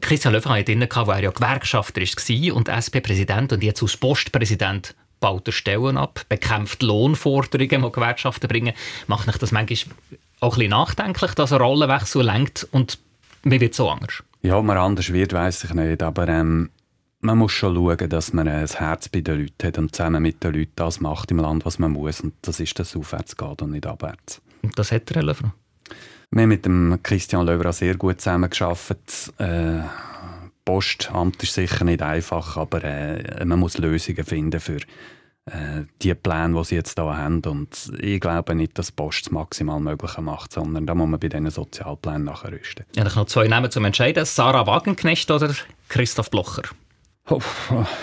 Christian 0.00 0.34
Löfra 0.34 0.56
hat 0.58 0.68
innen, 0.68 0.88
wo 0.92 1.10
er 1.10 1.22
ja 1.22 1.30
Gewerkschafter 1.30 2.02
war 2.02 2.56
und 2.56 2.68
SP-Präsident 2.68 3.52
und 3.52 3.62
jetzt 3.62 3.82
als 3.82 3.96
Postpräsident 3.96 4.94
baut 5.24 5.50
Stellen 5.54 5.96
ab, 5.96 6.20
bekämpft 6.28 6.82
Lohnforderungen, 6.82 7.82
die 7.82 7.92
Gewerkschaften 7.92 8.46
bringen, 8.46 8.74
macht 9.06 9.26
mich 9.26 9.38
das 9.38 9.52
manchmal 9.52 9.96
auch 10.40 10.52
ein 10.52 10.58
bisschen 10.58 10.70
nachdenklich, 10.70 11.32
dass 11.32 11.50
ein 11.50 11.62
Rollenwechsel 11.62 12.22
lenkt 12.22 12.68
und 12.72 12.98
mir 13.42 13.58
wird 13.58 13.74
so 13.74 13.88
anders. 13.88 14.22
Ja, 14.42 14.58
ob 14.58 14.66
man 14.66 14.76
anders 14.76 15.10
wird, 15.14 15.32
weiß 15.32 15.64
ich 15.64 15.72
nicht, 15.72 16.02
aber 16.02 16.28
ähm, 16.28 16.68
man 17.20 17.38
muss 17.38 17.52
schon 17.52 17.74
schauen, 17.74 18.10
dass 18.10 18.34
man 18.34 18.48
ein 18.48 18.66
Herz 18.66 19.08
bei 19.08 19.22
den 19.22 19.40
Leuten 19.40 19.66
hat 19.66 19.78
und 19.78 19.96
zusammen 19.96 20.20
mit 20.22 20.44
den 20.44 20.52
Leuten 20.52 20.72
das 20.76 21.00
macht 21.00 21.30
im 21.30 21.38
Land, 21.38 21.64
was 21.64 21.78
man 21.78 21.92
muss 21.92 22.20
und 22.20 22.34
das 22.42 22.60
ist, 22.60 22.78
dass 22.78 22.90
es 22.90 22.96
aufwärts 22.96 23.34
geht 23.34 23.62
und 23.62 23.70
nicht 23.70 23.86
abwärts. 23.86 24.42
Und 24.60 24.78
das 24.78 24.92
hat 24.92 25.10
er, 25.10 25.22
Herr? 25.22 25.54
Wir 26.32 26.42
haben 26.42 26.48
mit 26.50 26.66
dem 26.66 26.98
Christian 27.02 27.46
Löwra 27.46 27.72
sehr 27.72 27.96
gut 27.96 28.20
zusammengearbeitet. 28.20 29.32
Äh, 29.38 29.80
Postamt 30.64 31.42
ist 31.42 31.54
sicher 31.54 31.84
nicht 31.84 32.00
einfach, 32.00 32.56
aber 32.56 32.82
äh, 32.82 33.44
man 33.44 33.58
muss 33.58 33.76
Lösungen 33.76 34.24
finden 34.24 34.60
für 34.60 34.78
äh, 35.46 35.84
die 36.00 36.14
Pläne, 36.14 36.56
die 36.56 36.64
sie 36.64 36.74
jetzt 36.76 36.98
hier 36.98 37.16
haben. 37.16 37.42
Und 37.44 37.92
ich 38.00 38.20
glaube 38.20 38.54
nicht, 38.54 38.78
dass 38.78 38.90
Post 38.92 39.26
das 39.26 39.30
maximal 39.30 39.80
Mögliche 39.80 40.22
macht, 40.22 40.52
sondern 40.52 40.86
da 40.86 40.94
muss 40.94 41.08
man 41.08 41.20
bei 41.20 41.28
diesen 41.28 41.50
Sozialplänen 41.50 42.24
nachrüsten. 42.24 42.86
Ja, 42.94 43.06
ich 43.06 43.14
noch 43.14 43.26
zwei 43.26 43.46
Namen 43.46 43.70
zum 43.70 43.84
Entscheiden. 43.84 44.24
Sarah 44.24 44.66
Wagenknecht 44.66 45.30
oder 45.30 45.54
Christoph 45.88 46.30
Blocher? 46.30 46.62
Oh, 47.30 47.40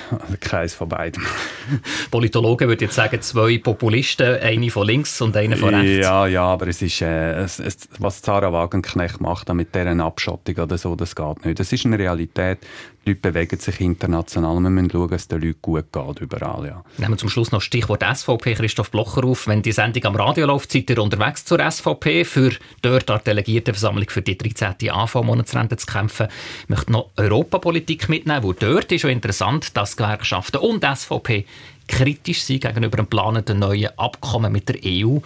also 0.10 0.36
keins 0.39 0.73
von 0.73 0.89
beiden. 0.89 1.23
Politologen 2.12 2.67
würden 2.67 2.86
jetzt 2.86 2.95
sagen, 2.95 3.21
zwei 3.21 3.60
Populisten, 3.60 4.39
eine 4.39 4.71
von 4.71 4.88
links 4.88 5.21
und 5.21 5.38
eine 5.38 5.58
von 5.58 5.75
rechts. 5.75 6.04
Ja, 6.04 6.25
ja, 6.25 6.43
aber 6.43 6.67
es 6.67 6.82
ist, 6.82 7.01
äh, 7.01 7.34
es, 7.34 7.60
es, 7.60 7.88
was 7.99 8.23
Sarah 8.23 8.51
Wagenknecht 8.51 9.21
macht 9.21 9.54
mit 9.54 9.75
deren 9.75 10.01
Abschottung 10.01 10.56
oder 10.56 10.75
so, 10.80 10.95
das 10.95 11.15
geht 11.15 11.45
nicht. 11.45 11.60
Das 11.60 11.71
ist 11.71 11.86
eine 11.86 11.99
Realität. 11.99 12.60
Die 13.03 13.09
Leute 13.09 13.21
bewegen 13.21 13.59
sich 13.59 13.81
international. 13.81 14.59
Wir 14.59 14.69
müssen 14.69 14.91
schauen, 14.91 15.09
dass 15.09 15.21
es 15.23 15.27
den 15.27 15.41
Leuten 15.41 15.59
gut 15.59 15.91
geht, 15.91 16.19
überall. 16.19 16.67
Ja. 16.67 16.83
Nehmen 16.99 17.13
wir 17.13 17.17
zum 17.17 17.29
Schluss 17.29 17.51
noch 17.51 17.61
Stichwort 17.61 18.03
SVP, 18.03 18.53
Christoph 18.53 18.91
Blocher 18.91 19.23
auf. 19.23 19.47
Wenn 19.47 19.63
die 19.63 19.71
Sendung 19.71 20.05
am 20.05 20.15
Radio 20.15 20.45
läuft, 20.45 20.71
seid 20.71 20.87
ihr 20.87 21.01
unterwegs 21.01 21.43
zur 21.43 21.59
SVP, 21.59 22.25
für 22.25 22.51
dort 22.83 23.09
an 23.09 23.21
Delegiertenversammlung 23.25 24.07
für 24.07 24.21
die 24.21 24.37
13. 24.37 24.91
AV-Monatsrente 24.91 25.77
zu 25.77 25.87
kämpfen. 25.87 26.27
Ich 26.63 26.69
möchte 26.69 26.91
noch 26.91 27.09
Europapolitik 27.17 28.07
mitnehmen, 28.07 28.43
wo 28.43 28.53
dort 28.53 28.91
ist 28.91 29.01
schon 29.01 29.09
interessant, 29.09 29.75
dass 29.75 29.97
Gewerkschaften 29.97 30.57
und 30.57 30.85
SVP 30.85 31.45
kritisch 31.87 32.43
sind 32.43 32.61
gegenüber 32.61 32.97
dem 32.97 33.05
geplanten 33.05 33.57
neuen 33.57 33.97
Abkommen 33.97 34.51
mit 34.51 34.69
der 34.69 34.75
EU. 34.85 35.17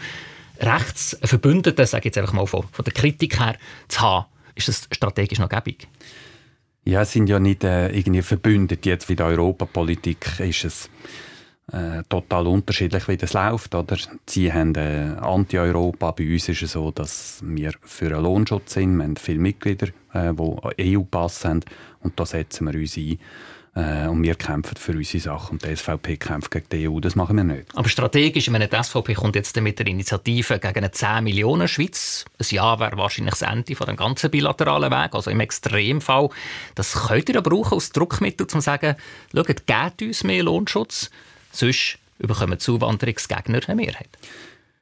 Rechtsverbündete, 0.62 1.86
sage 1.86 2.04
ich 2.04 2.06
jetzt 2.06 2.18
einfach 2.20 2.32
mal 2.32 2.48
von, 2.48 2.64
von 2.72 2.86
der 2.86 2.94
Kritik 2.94 3.38
her, 3.38 3.58
zu 3.90 4.00
haben, 4.00 4.26
ist 4.56 4.70
das 4.70 4.88
strategisch 4.94 5.40
noch 5.40 5.50
gäbig? 5.50 5.90
Ja, 6.88 7.02
es 7.02 7.14
sind 7.14 7.28
ja 7.28 7.40
nicht 7.40 7.64
äh, 7.64 7.90
irgendwie 7.90 8.22
verbündet. 8.22 8.86
Jetzt 8.86 9.10
wie 9.10 9.16
der 9.16 9.26
Europapolitik 9.26 10.40
ist 10.40 10.66
es 10.66 10.90
äh, 11.72 12.04
total 12.08 12.46
unterschiedlich, 12.46 13.08
wie 13.08 13.18
das 13.18 13.34
läuft. 13.34 13.74
Oder? 13.74 13.98
Sie 14.28 14.54
haben 14.54 14.76
äh, 14.76 15.16
Anti-Europa. 15.20 16.12
Bei 16.12 16.32
uns 16.32 16.48
ist 16.48 16.62
es 16.62 16.74
so, 16.74 16.92
dass 16.92 17.42
wir 17.44 17.74
für 17.82 18.14
einen 18.14 18.24
Lohnschutz 18.24 18.76
sind. 18.76 18.98
Wir 18.98 19.04
haben 19.04 19.16
viele 19.16 19.40
Mitglieder, 19.40 19.88
äh, 20.14 20.32
die 20.78 20.96
EU-Pass 20.96 21.46
haben. 21.46 21.62
Und 22.02 22.20
da 22.20 22.26
setzen 22.28 22.72
wir 22.72 22.80
uns 22.80 22.98
ein. 22.98 23.18
Äh, 23.76 24.08
und 24.08 24.24
wir 24.24 24.36
kämpfen 24.36 24.78
für 24.78 24.94
unsere 24.94 25.22
Sachen 25.22 25.54
und 25.54 25.66
die 25.66 25.76
SVP 25.76 26.16
kämpft 26.16 26.50
gegen 26.50 26.66
die 26.72 26.88
EU. 26.88 27.00
Das 27.02 27.16
machen 27.16 27.36
wir 27.36 27.44
nicht. 27.44 27.66
Aber 27.76 27.90
strategisch, 27.90 28.48
ich 28.48 28.54
die 28.54 28.84
SVP 28.84 29.16
kommt 29.16 29.36
jetzt 29.36 29.60
mit 29.60 29.78
der 29.78 29.88
Initiative 29.88 30.60
gegen 30.60 30.78
eine 30.78 30.92
10 30.92 31.24
Millionen 31.26 31.68
Schweiz. 31.68 32.24
Ein 32.40 32.56
Jahr 32.56 32.80
wäre 32.80 32.98
wahrscheinlich 32.98 33.36
das 33.36 33.42
Ende 33.42 33.76
von 33.76 33.88
dem 33.88 33.98
ganzen 33.98 34.32
bilateralen 34.32 34.92
Weg, 34.92 35.14
also 35.14 35.30
im 35.30 35.42
Extremfall. 35.42 36.30
Das 36.76 36.94
könnt 37.08 37.28
ihr 37.28 37.42
brauchen 37.42 37.74
als 37.74 37.92
Druckmittel, 37.92 38.46
um 38.46 38.50
zu 38.50 38.62
sagen, 38.62 38.96
schaut, 39.34 39.68
gebt 39.68 40.02
uns 40.02 40.24
mehr 40.24 40.44
Lohnschutz, 40.44 41.10
sonst 41.52 42.00
bekommen 42.18 42.60
Zuwanderungsgegner 42.60 43.60
eine 43.68 43.76
Mehrheit. 43.76 44.10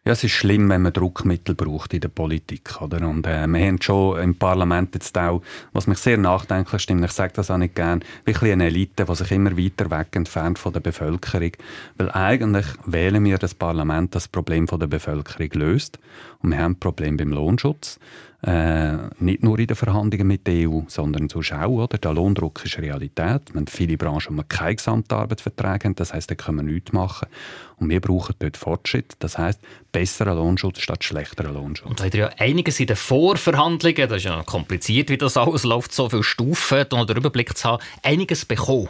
Ja, 0.05 0.11
es 0.11 0.21
ist 0.21 0.33
schlimm, 0.33 0.67
wenn 0.67 0.81
man 0.81 0.91
Druckmittel 0.91 1.55
braucht 1.55 1.93
in 1.93 2.01
der 2.01 2.09
Politik. 2.09 2.81
Oder? 2.81 3.07
Und 3.07 3.25
äh, 3.25 3.47
wir 3.47 3.65
haben 3.65 3.81
schon 3.81 4.19
im 4.19 4.35
Parlament 4.35 4.93
jetzt 4.95 5.17
auch, 5.17 5.41
was 5.71 5.87
mich 5.87 5.97
sehr 5.97 6.17
nachdenklich 6.17 6.81
stimmt, 6.81 7.05
ich 7.05 7.13
sage 7.13 7.31
das 7.33 7.49
auch 7.49 7.57
nicht 7.57 7.75
gern, 7.75 8.03
wirklich 8.25 8.51
eine 8.51 8.65
Elite, 8.65 9.05
die 9.05 9.15
sich 9.15 9.31
immer 9.31 9.57
weiter 9.57 9.89
weg 9.89 10.07
entfernt 10.11 10.59
von 10.59 10.73
der 10.73 10.81
Bevölkerung. 10.81 11.51
Weil 11.95 12.11
eigentlich 12.11 12.65
wählen 12.85 13.23
wir 13.23 13.37
das 13.37 13.53
Parlament, 13.53 14.13
das 14.13 14.27
Problem 14.27 14.67
von 14.67 14.81
der 14.81 14.87
Bevölkerung 14.87 15.49
löst. 15.53 15.99
Und 16.41 16.51
wir 16.51 16.57
haben 16.57 16.73
ein 16.73 16.79
Problem 16.79 17.15
beim 17.15 17.31
Lohnschutz. 17.31 17.97
Äh, 18.45 18.97
nicht 19.19 19.41
nur 19.41 19.57
in 19.57 19.67
den 19.67 19.75
Verhandlungen 19.75 20.27
mit 20.27 20.45
der 20.47 20.69
EU, 20.69 20.81
sondern 20.87 21.29
sonst 21.29 21.53
auch. 21.53 21.85
Oder? 21.85 21.97
Der 21.97 22.13
Lohndruck 22.13 22.65
ist 22.65 22.77
Realität. 22.77 23.53
Wir 23.53 23.55
haben 23.55 23.67
viele 23.67 23.95
Branchen, 23.95 24.35
die 24.35 24.43
keine 24.49 24.75
Gesamtarbeitsverträge 24.75 25.85
haben. 25.85 25.95
Das 25.95 26.13
heisst, 26.13 26.29
da 26.29 26.35
können 26.35 26.57
wir 26.57 26.63
nichts 26.63 26.91
machen. 26.91 27.29
Und 27.77 27.89
wir 27.89 28.01
brauchen 28.01 28.35
dort 28.39 28.57
Fortschritt. 28.57 29.13
Das 29.19 29.37
heisst, 29.37 29.61
besseren 29.93 30.35
Lohnschutz 30.35 30.81
statt 30.81 31.05
schlechteren 31.05 31.53
Lohnschutz. 31.53 31.89
Und 31.89 31.99
da 32.01 32.17
ja 32.17 32.31
einiges 32.37 32.81
in 32.81 32.87
den 32.87 32.97
Vorverhandlungen, 32.97 34.09
das 34.09 34.17
ist 34.17 34.25
ja 34.25 34.43
kompliziert, 34.43 35.09
wie 35.09 35.17
das 35.17 35.37
alles 35.37 35.63
läuft, 35.63 35.93
so 35.93 36.09
viele 36.09 36.23
Stufen, 36.23 36.85
um 36.91 37.07
den 37.07 37.15
Überblick 37.15 37.57
zu 37.57 37.69
haben, 37.69 37.83
einiges 38.03 38.43
bekommen 38.43 38.89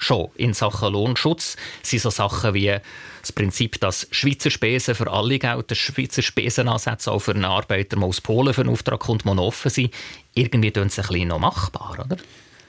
schon 0.00 0.30
in 0.34 0.54
Sachen 0.54 0.92
Lohnschutz 0.92 1.56
sind 1.82 2.02
so 2.02 2.10
Sachen 2.10 2.54
wie 2.54 2.76
das 3.20 3.32
Prinzip, 3.32 3.78
dass 3.80 4.08
Schweizer 4.10 4.50
Spesen 4.50 4.94
für 4.94 5.10
alle 5.10 5.38
gelten, 5.38 5.74
Schweizer 5.74 6.22
Spesenansätze 6.22 7.12
auch 7.12 7.20
für 7.20 7.32
einen 7.32 7.44
Arbeiter, 7.44 7.96
der 7.96 8.04
aus 8.04 8.20
Polen 8.20 8.54
für 8.54 8.62
einen 8.62 8.70
Auftrag 8.70 9.00
kommt, 9.00 9.26
offen 9.26 9.70
sind. 9.70 9.94
Irgendwie 10.34 10.70
tun 10.70 10.88
sie 10.88 11.02
ein 11.02 11.08
bisschen 11.08 11.28
noch 11.28 11.38
machbar, 11.38 11.98
oder? 12.04 12.16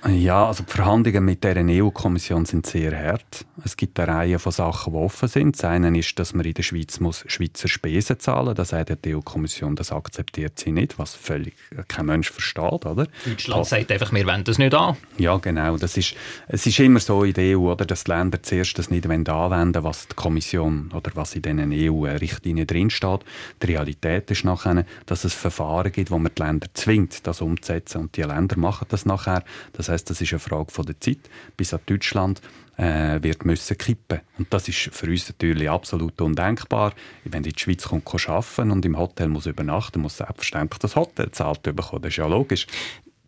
Ja, 0.10 0.48
also 0.48 0.64
die 0.64 0.72
Verhandlungen 0.72 1.24
mit 1.24 1.44
der 1.44 1.58
EU-Kommission 1.58 2.46
sind 2.46 2.66
sehr 2.66 2.98
hart. 2.98 3.46
Es 3.64 3.78
gibt 3.78 4.00
eine 4.00 4.12
Reihe 4.12 4.40
von 4.40 4.52
Sachen, 4.52 4.94
die 4.94 5.00
offen 5.00 5.28
sind. 5.28 5.56
Das 5.56 5.66
eine 5.66 5.96
ist, 5.96 6.18
dass 6.18 6.34
man 6.34 6.44
in 6.44 6.56
der 6.56 6.64
Schweiz 6.64 7.00
muss 7.00 7.24
Schweizer 7.28 7.68
Spesen 7.68 8.20
zahlen 8.20 8.46
muss. 8.46 8.56
Das 8.56 8.70
sagt 8.70 9.06
die 9.06 9.16
EU-Kommission, 9.16 9.76
das 9.76 9.92
akzeptiert 9.92 10.58
sie 10.58 10.72
nicht, 10.72 10.98
was 10.98 11.14
völlig 11.14 11.54
kein 11.88 12.08
Mensch 12.08 12.32
versteht. 12.32 12.86
Oder? 12.86 13.08
Deutschland 13.26 13.66
sagt 13.68 13.92
einfach, 13.92 14.12
wir 14.12 14.26
wenden 14.26 14.46
das 14.46 14.58
nicht 14.58 14.74
an. 14.74 14.98
Ja, 15.20 15.38
genau. 15.38 15.78
Das 15.78 15.96
ist, 15.98 16.16
es 16.48 16.66
ist 16.66 16.80
immer 16.80 17.00
so 17.00 17.24
in 17.24 17.34
der 17.34 17.58
EU, 17.58 17.72
oder, 17.72 17.86
dass 17.86 18.04
die 18.04 18.12
Länder 18.12 18.42
zuerst 18.42 18.80
das 18.80 18.90
nicht 18.90 19.08
anwenden 19.08 19.84
was 19.84 20.08
die 20.08 20.16
Kommission 20.16 20.92
oder 20.96 21.12
was 21.14 21.36
in 21.36 21.44
diesen 21.44 21.72
EU-Richtlinien 21.72 22.66
drinsteht. 22.66 23.22
Die 23.62 23.68
Realität 23.68 24.32
ist 24.32 24.46
nachher, 24.46 24.84
dass 25.06 25.26
es 25.26 25.36
Verfahren 25.36 25.92
gibt, 25.92 26.10
wo 26.10 26.18
man 26.18 26.32
die 26.36 26.42
Länder 26.42 26.68
zwingt, 26.74 27.28
das 27.28 27.42
umzusetzen. 27.42 28.02
Und 28.02 28.18
die 28.18 28.24
Länder 28.24 28.58
machen 28.58 28.88
das 28.90 29.06
nachher. 29.06 29.44
Das 29.74 29.91
heißt, 29.92 30.10
das 30.10 30.22
ist 30.22 30.34
eine 30.34 30.40
Frage 30.40 30.72
von 30.72 30.86
der 30.86 31.00
Zeit, 31.00 31.20
bis 31.56 31.74
an 31.74 31.82
Deutschland 31.86 32.42
äh, 32.78 33.22
wird 33.22 33.46
müssen 33.46 33.78
kippen. 33.78 34.22
Und 34.38 34.52
das 34.52 34.68
ist 34.68 34.90
für 34.92 35.08
uns 35.08 35.30
natürlich 35.30 35.70
absolut 35.70 36.20
undenkbar. 36.20 36.94
Wenn 37.24 37.44
in 37.44 37.54
die 37.54 37.60
Schweiz 37.60 37.84
kommt, 37.84 38.06
kann 38.06 38.22
arbeiten 38.28 38.72
und 38.72 38.86
im 38.86 38.98
Hotel 38.98 39.28
muss 39.28 39.46
übernachten, 39.46 40.02
muss 40.02 40.18
selbstverständlich 40.18 40.80
das 40.80 40.96
Hotel 40.96 41.32
zahlt 41.32 41.64
bekommen. 41.64 42.02
Das 42.02 42.10
ist 42.10 42.18
ja 42.18 42.28
logisch. 42.28 42.68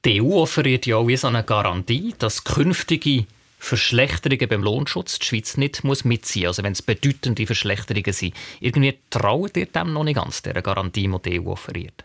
Die 0.05 0.21
EU 0.21 0.41
offeriert 0.41 0.85
ja 0.85 0.97
auch 0.97 1.07
wie 1.07 1.15
so 1.15 1.27
eine 1.27 1.43
Garantie, 1.43 2.13
dass 2.17 2.43
künftige 2.43 3.25
Verschlechterungen 3.57 4.49
beim 4.49 4.63
Lohnschutz 4.63 5.19
die 5.19 5.25
Schweiz 5.25 5.55
nicht 5.55 5.85
muss 5.85 6.03
mitziehen 6.03 6.43
muss. 6.43 6.57
Also 6.57 6.63
wenn 6.63 6.73
es 6.73 6.81
bedeutende 6.81 7.45
Verschlechterungen 7.45 8.11
sind. 8.11 8.33
Irgendwie 8.59 8.99
traut 9.09 9.55
ihr 9.55 9.67
dem 9.67 9.93
noch 9.93 10.03
nicht 10.03 10.15
ganz, 10.15 10.41
dieser 10.41 10.61
Garantie, 10.61 11.07
die 11.07 11.21
die 11.21 11.39
EU 11.39 11.51
offeriert? 11.51 12.03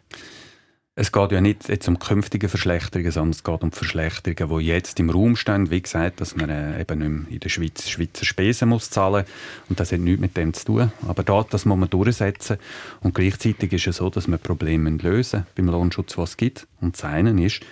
Es 1.00 1.12
geht 1.12 1.30
ja 1.30 1.40
nicht 1.40 1.68
jetzt 1.68 1.86
um 1.86 2.00
künftige 2.00 2.48
Verschlechterungen, 2.48 3.12
sondern 3.12 3.30
es 3.30 3.44
geht 3.44 3.62
um 3.62 3.70
Verschlechterungen, 3.70 4.58
die 4.58 4.66
jetzt 4.66 4.98
im 4.98 5.10
Raum 5.10 5.36
stehen. 5.36 5.70
Wie 5.70 5.80
gesagt, 5.80 6.20
dass 6.20 6.34
man 6.34 6.50
äh, 6.50 6.80
eben 6.80 6.98
nicht 6.98 7.08
mehr 7.08 7.34
in 7.34 7.38
der 7.38 7.48
Schweiz 7.48 7.88
Schweizer 7.88 8.24
Spesen 8.24 8.70
muss 8.70 8.90
zahlen 8.90 9.24
Und 9.68 9.78
das 9.78 9.92
hat 9.92 10.00
nichts 10.00 10.20
mit 10.20 10.36
dem 10.36 10.52
zu 10.52 10.64
tun. 10.64 10.92
Aber 11.06 11.22
da, 11.22 11.46
das 11.48 11.66
muss 11.66 11.78
man 11.78 11.88
durchsetzen. 11.88 12.56
Und 13.00 13.14
gleichzeitig 13.14 13.72
ist 13.72 13.86
es 13.86 13.98
so, 13.98 14.10
dass 14.10 14.26
wir 14.26 14.38
Probleme 14.38 14.90
lösen 14.90 15.46
beim 15.54 15.68
Lohnschutz, 15.68 16.18
was 16.18 16.30
es 16.30 16.36
gibt. 16.36 16.66
Und 16.80 16.96
das 16.96 17.04
eine 17.04 17.44
ist, 17.44 17.62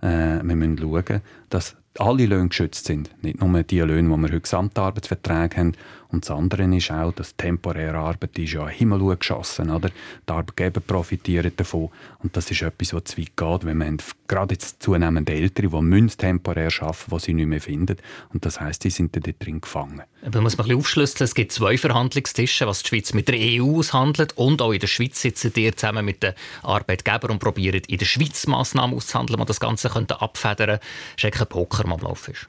äh, 0.00 0.40
wir 0.44 0.54
müssen 0.54 0.78
schauen, 0.78 1.22
dass 1.50 1.74
alle 1.98 2.26
Löhne 2.26 2.50
geschützt 2.50 2.86
sind. 2.86 3.10
Nicht 3.20 3.40
nur 3.40 3.64
die 3.64 3.80
Löhne, 3.80 4.14
die 4.14 4.22
wir 4.22 4.28
heute 4.28 4.40
Gesamtarbeitsverträge 4.42 5.56
haben. 5.56 5.72
Und 6.16 6.24
das 6.24 6.30
andere 6.30 6.64
ist 6.74 6.90
auch, 6.90 7.12
dass 7.12 7.36
temporäre 7.36 7.98
Arbeit 7.98 8.38
ist 8.38 8.54
ja 8.54 8.66
Himmel 8.66 9.14
geschossen 9.18 9.68
oder? 9.68 9.90
Die 10.26 10.32
Arbeitgeber 10.32 10.80
profitieren 10.80 11.52
davon. 11.54 11.90
Und 12.20 12.34
das 12.38 12.50
ist 12.50 12.62
etwas, 12.62 12.94
was 12.94 13.04
zu 13.04 13.18
weit 13.18 13.36
geht, 13.36 13.66
wenn 13.66 13.76
man 13.76 13.98
gerade 14.26 14.54
jetzt 14.54 14.82
zunehmend 14.82 15.28
Ältere, 15.28 15.68
die 15.68 15.82
müssen 15.82 16.16
temporär 16.16 16.70
arbeiten, 16.80 17.10
die 17.10 17.18
sie 17.20 17.34
nicht 17.34 17.48
mehr 17.48 17.60
finden. 17.60 17.98
Und 18.32 18.46
das 18.46 18.62
heisst, 18.62 18.84
die 18.84 18.88
sind 18.88 19.14
dann 19.14 19.24
dort 19.24 19.44
drin 19.44 19.60
gefangen. 19.60 20.04
Da 20.22 20.40
muss 20.40 20.56
man 20.56 20.64
ein 20.64 20.68
bisschen 20.68 20.78
aufschlüsseln. 20.78 21.24
Es 21.26 21.34
gibt 21.34 21.52
zwei 21.52 21.76
Verhandlungstische, 21.76 22.66
was 22.66 22.82
die 22.82 22.88
Schweiz 22.88 23.12
mit 23.12 23.28
der 23.28 23.36
EU 23.38 23.80
aushandelt. 23.80 24.32
Und 24.38 24.62
auch 24.62 24.72
in 24.72 24.80
der 24.80 24.86
Schweiz 24.86 25.20
sitzen 25.20 25.52
die 25.52 25.70
zusammen 25.76 26.06
mit 26.06 26.22
den 26.22 26.32
Arbeitgebern 26.62 27.32
und 27.32 27.40
probieren 27.40 27.82
in 27.88 27.98
der 27.98 28.06
Schweiz 28.06 28.46
Massnahmen 28.46 28.96
auszuhandeln, 28.96 29.38
die 29.38 29.44
das 29.44 29.60
Ganze 29.60 29.90
abfedern 29.90 30.56
könnten. 30.56 30.86
Das 31.16 31.24
ist 31.24 31.36
kein 31.36 31.46
Poker, 31.46 31.82
der 31.82 31.92
am 31.92 32.00
Laufen 32.00 32.32
ist. 32.32 32.48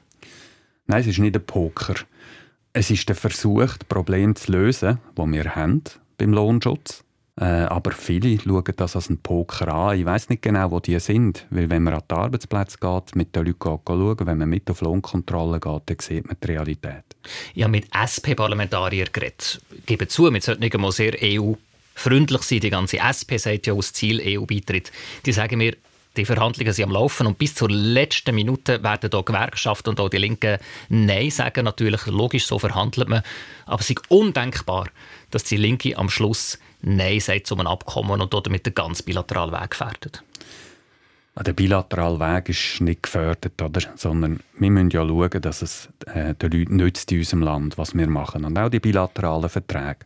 Nein, 0.86 1.02
es 1.02 1.06
ist 1.06 1.18
nicht 1.18 1.36
ein 1.36 1.44
Poker. 1.44 1.96
Es 2.72 2.90
ist 2.90 3.08
der 3.08 3.16
Versuch, 3.16 3.62
das 3.62 3.84
Problem 3.88 4.36
zu 4.36 4.52
lösen, 4.52 4.98
das 5.14 5.26
wir 5.26 5.56
haben 5.56 5.82
beim 6.18 6.32
Lohnschutz. 6.32 7.04
Äh, 7.40 7.44
aber 7.44 7.92
viele 7.92 8.38
schauen 8.40 8.64
das 8.76 8.96
als 8.96 9.08
einen 9.08 9.18
Poker 9.18 9.68
an. 9.72 9.98
Ich 9.98 10.04
weiß 10.04 10.28
nicht 10.28 10.42
genau, 10.42 10.72
wo 10.72 10.80
die 10.80 10.98
sind. 10.98 11.46
Weil 11.50 11.70
wenn 11.70 11.84
man 11.84 11.94
an 11.94 12.02
den 12.10 12.18
Arbeitsplatz 12.18 12.80
geht, 12.80 13.14
mit 13.14 13.34
den 13.34 13.46
Leuten 13.46 13.80
schauen, 13.86 14.26
wenn 14.26 14.38
man 14.38 14.48
mit 14.48 14.68
auf 14.70 14.80
Lohnkontrolle 14.80 15.60
geht, 15.60 15.82
dann 15.86 15.96
sieht 16.00 16.26
man 16.26 16.36
die 16.42 16.46
Realität. 16.48 17.04
Habe 17.56 17.68
mit 17.68 17.86
SP-Parlamentariern 17.94 19.08
geredet. 19.12 19.60
Ich 19.70 19.86
gebe 19.86 20.08
zu, 20.08 20.32
wir 20.32 20.40
sollten 20.40 20.62
nicht 20.62 20.74
einmal 20.74 20.90
sehr 20.90 21.14
EU-freundlich 21.22 22.42
sein. 22.42 22.60
Die 22.60 22.70
ganze 22.70 22.98
SP 22.98 23.38
sagt 23.38 23.68
ja 23.68 23.72
aus 23.72 23.92
Ziel 23.92 24.20
EU-Beitritt. 24.20 24.90
Die 25.24 25.32
sagen 25.32 25.58
mir, 25.58 25.76
die 26.18 26.24
Verhandlungen 26.24 26.72
sind 26.72 26.86
am 26.86 26.90
Laufen 26.90 27.26
und 27.26 27.38
bis 27.38 27.54
zur 27.54 27.70
letzten 27.70 28.34
Minute 28.34 28.82
werden 28.82 29.08
da 29.08 29.20
Gewerkschaften 29.20 29.90
und 29.90 30.00
auch 30.00 30.08
die 30.08 30.18
Linken 30.18 30.58
Nein 30.88 31.30
sagen. 31.30 31.64
Natürlich, 31.64 32.06
logisch, 32.06 32.46
so 32.46 32.58
verhandelt 32.58 33.08
man. 33.08 33.22
Aber 33.66 33.80
es 33.80 33.90
ist 33.90 34.10
undenkbar, 34.10 34.88
dass 35.30 35.44
die 35.44 35.56
Linke 35.56 35.96
am 35.96 36.10
Schluss 36.10 36.58
Nein 36.82 37.20
sagt 37.20 37.46
zu 37.46 37.54
einem 37.54 37.68
Abkommen 37.68 38.20
und 38.20 38.34
damit 38.34 38.66
den 38.66 38.74
ganz 38.74 39.02
bilateralen 39.02 39.52
Weg 39.52 39.70
gefährdet. 39.70 40.22
der 41.40 41.52
bilaterale 41.52 42.18
Weg 42.18 42.48
ist 42.48 42.80
nicht 42.80 43.04
gefördert, 43.04 43.60
oder? 43.62 43.80
sondern 43.94 44.40
wir 44.58 44.70
müssen 44.70 44.90
ja 44.90 45.06
schauen, 45.06 45.40
dass 45.40 45.62
es 45.62 45.88
äh, 46.06 46.34
den 46.34 46.50
Leuten 46.50 46.76
nützt 46.76 47.12
in 47.12 47.18
unserem 47.18 47.42
Land, 47.42 47.78
was 47.78 47.94
wir 47.94 48.08
machen. 48.08 48.44
Und 48.44 48.58
auch 48.58 48.68
die 48.68 48.80
bilateralen 48.80 49.48
Verträge. 49.48 49.98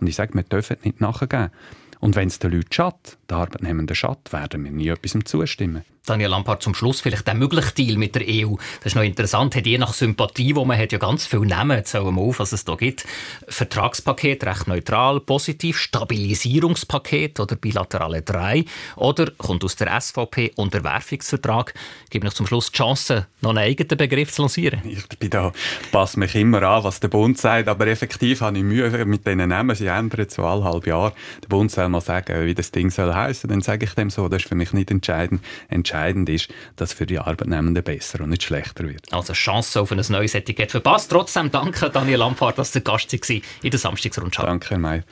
Und 0.00 0.06
ich 0.06 0.16
sage, 0.16 0.34
wir 0.34 0.42
dürfen 0.42 0.78
nicht 0.82 1.00
nachgeben. 1.00 1.50
Und 2.00 2.16
wenn 2.16 2.28
es 2.28 2.38
den 2.38 2.52
Leuten 2.52 2.72
schadet, 2.72 3.18
den 3.30 3.36
Arbeitnehmenden 3.36 3.94
schadet, 3.94 4.32
werden 4.32 4.64
wir 4.64 4.70
nie 4.70 4.88
etwas 4.88 5.14
zustimmen. 5.24 5.84
Daniel 6.06 6.30
Lampard, 6.30 6.62
zum 6.62 6.74
Schluss 6.74 7.00
vielleicht 7.00 7.26
der 7.26 7.34
mögliche 7.34 7.72
Deal 7.72 7.96
mit 7.96 8.14
der 8.14 8.22
EU. 8.26 8.54
Das 8.78 8.92
ist 8.92 8.94
noch 8.96 9.02
interessant, 9.02 9.54
hat 9.54 9.66
je 9.66 9.76
nach 9.76 9.92
Sympathie, 9.92 10.56
wo 10.56 10.64
man 10.64 10.78
hat 10.78 10.92
ja 10.92 10.98
ganz 10.98 11.26
viele 11.26 11.46
Namen, 11.46 11.76
jetzt 11.76 11.92
wir 11.92 12.00
auf, 12.00 12.38
was 12.38 12.52
es 12.52 12.64
da 12.64 12.74
gibt. 12.74 13.04
Vertragspaket, 13.48 14.44
recht 14.44 14.66
neutral, 14.66 15.20
positiv, 15.20 15.78
Stabilisierungspaket 15.78 17.38
oder 17.38 17.54
bilaterale 17.54 18.22
drei 18.22 18.64
oder 18.96 19.30
kommt 19.36 19.62
aus 19.62 19.76
der 19.76 20.00
SVP 20.00 20.52
Unterwerfungsvertrag. 20.56 21.74
Gibt 22.08 22.24
noch 22.24 22.32
zum 22.32 22.46
Schluss 22.46 22.72
die 22.72 22.78
Chance, 22.78 23.26
noch 23.42 23.50
einen 23.50 23.58
eigenen 23.58 23.98
Begriff 23.98 24.32
zu 24.32 24.42
lancieren? 24.42 24.80
Ich 24.84 25.06
bin 25.18 25.30
da, 25.30 25.52
passe 25.92 26.18
mich 26.18 26.34
immer 26.34 26.62
an, 26.62 26.82
was 26.82 27.00
der 27.00 27.08
Bund 27.08 27.36
sagt, 27.36 27.68
aber 27.68 27.86
effektiv 27.86 28.40
habe 28.40 28.56
ich 28.56 28.64
Mühe 28.64 29.04
mit 29.04 29.26
diesen 29.26 29.48
Namen. 29.48 29.76
Sie 29.76 29.86
ändern 29.86 30.26
so 30.30 30.44
alle 30.44 30.64
halb 30.64 30.86
Jahr. 30.86 31.12
Der 31.42 31.48
Bund 31.48 31.70
soll 31.70 31.90
mal 31.90 32.00
sagen, 32.00 32.46
wie 32.46 32.54
das 32.54 32.70
Ding 32.70 32.90
soll 32.90 33.14
heißen, 33.14 33.50
dann 33.50 33.60
sage 33.60 33.84
ich 33.84 33.94
dem 33.94 34.08
so. 34.08 34.28
Das 34.28 34.42
ist 34.42 34.48
für 34.48 34.54
mich 34.54 34.72
nicht 34.72 34.90
entscheidend. 34.90 35.42
Entscheidend 35.68 35.89
ist, 36.28 36.48
dass 36.76 36.90
es 36.90 36.94
für 36.96 37.06
die 37.06 37.18
Arbeitnehmenden 37.18 37.82
besser 37.82 38.20
und 38.20 38.30
nicht 38.30 38.42
schlechter 38.42 38.88
wird. 38.88 39.12
Also 39.12 39.32
Chance 39.32 39.80
auf 39.80 39.92
ein 39.92 40.02
neues 40.08 40.34
Etikett 40.34 40.70
verpasst. 40.70 41.10
Trotzdem 41.10 41.50
danke 41.50 41.90
Daniel 41.90 42.18
Lampard, 42.18 42.58
dass 42.58 42.72
du 42.72 42.80
Gast 42.80 43.12
war 43.12 43.42
in 43.62 43.70
der 43.70 43.78
Samstagsrundschau. 43.78 44.44
Danke, 44.44 44.70
Herr 44.70 44.78
May. 44.78 45.02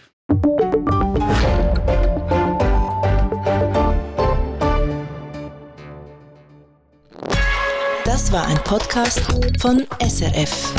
Das 8.04 8.32
war 8.32 8.46
ein 8.46 8.58
Podcast 8.64 9.22
von 9.60 9.86
SRF. 10.00 10.74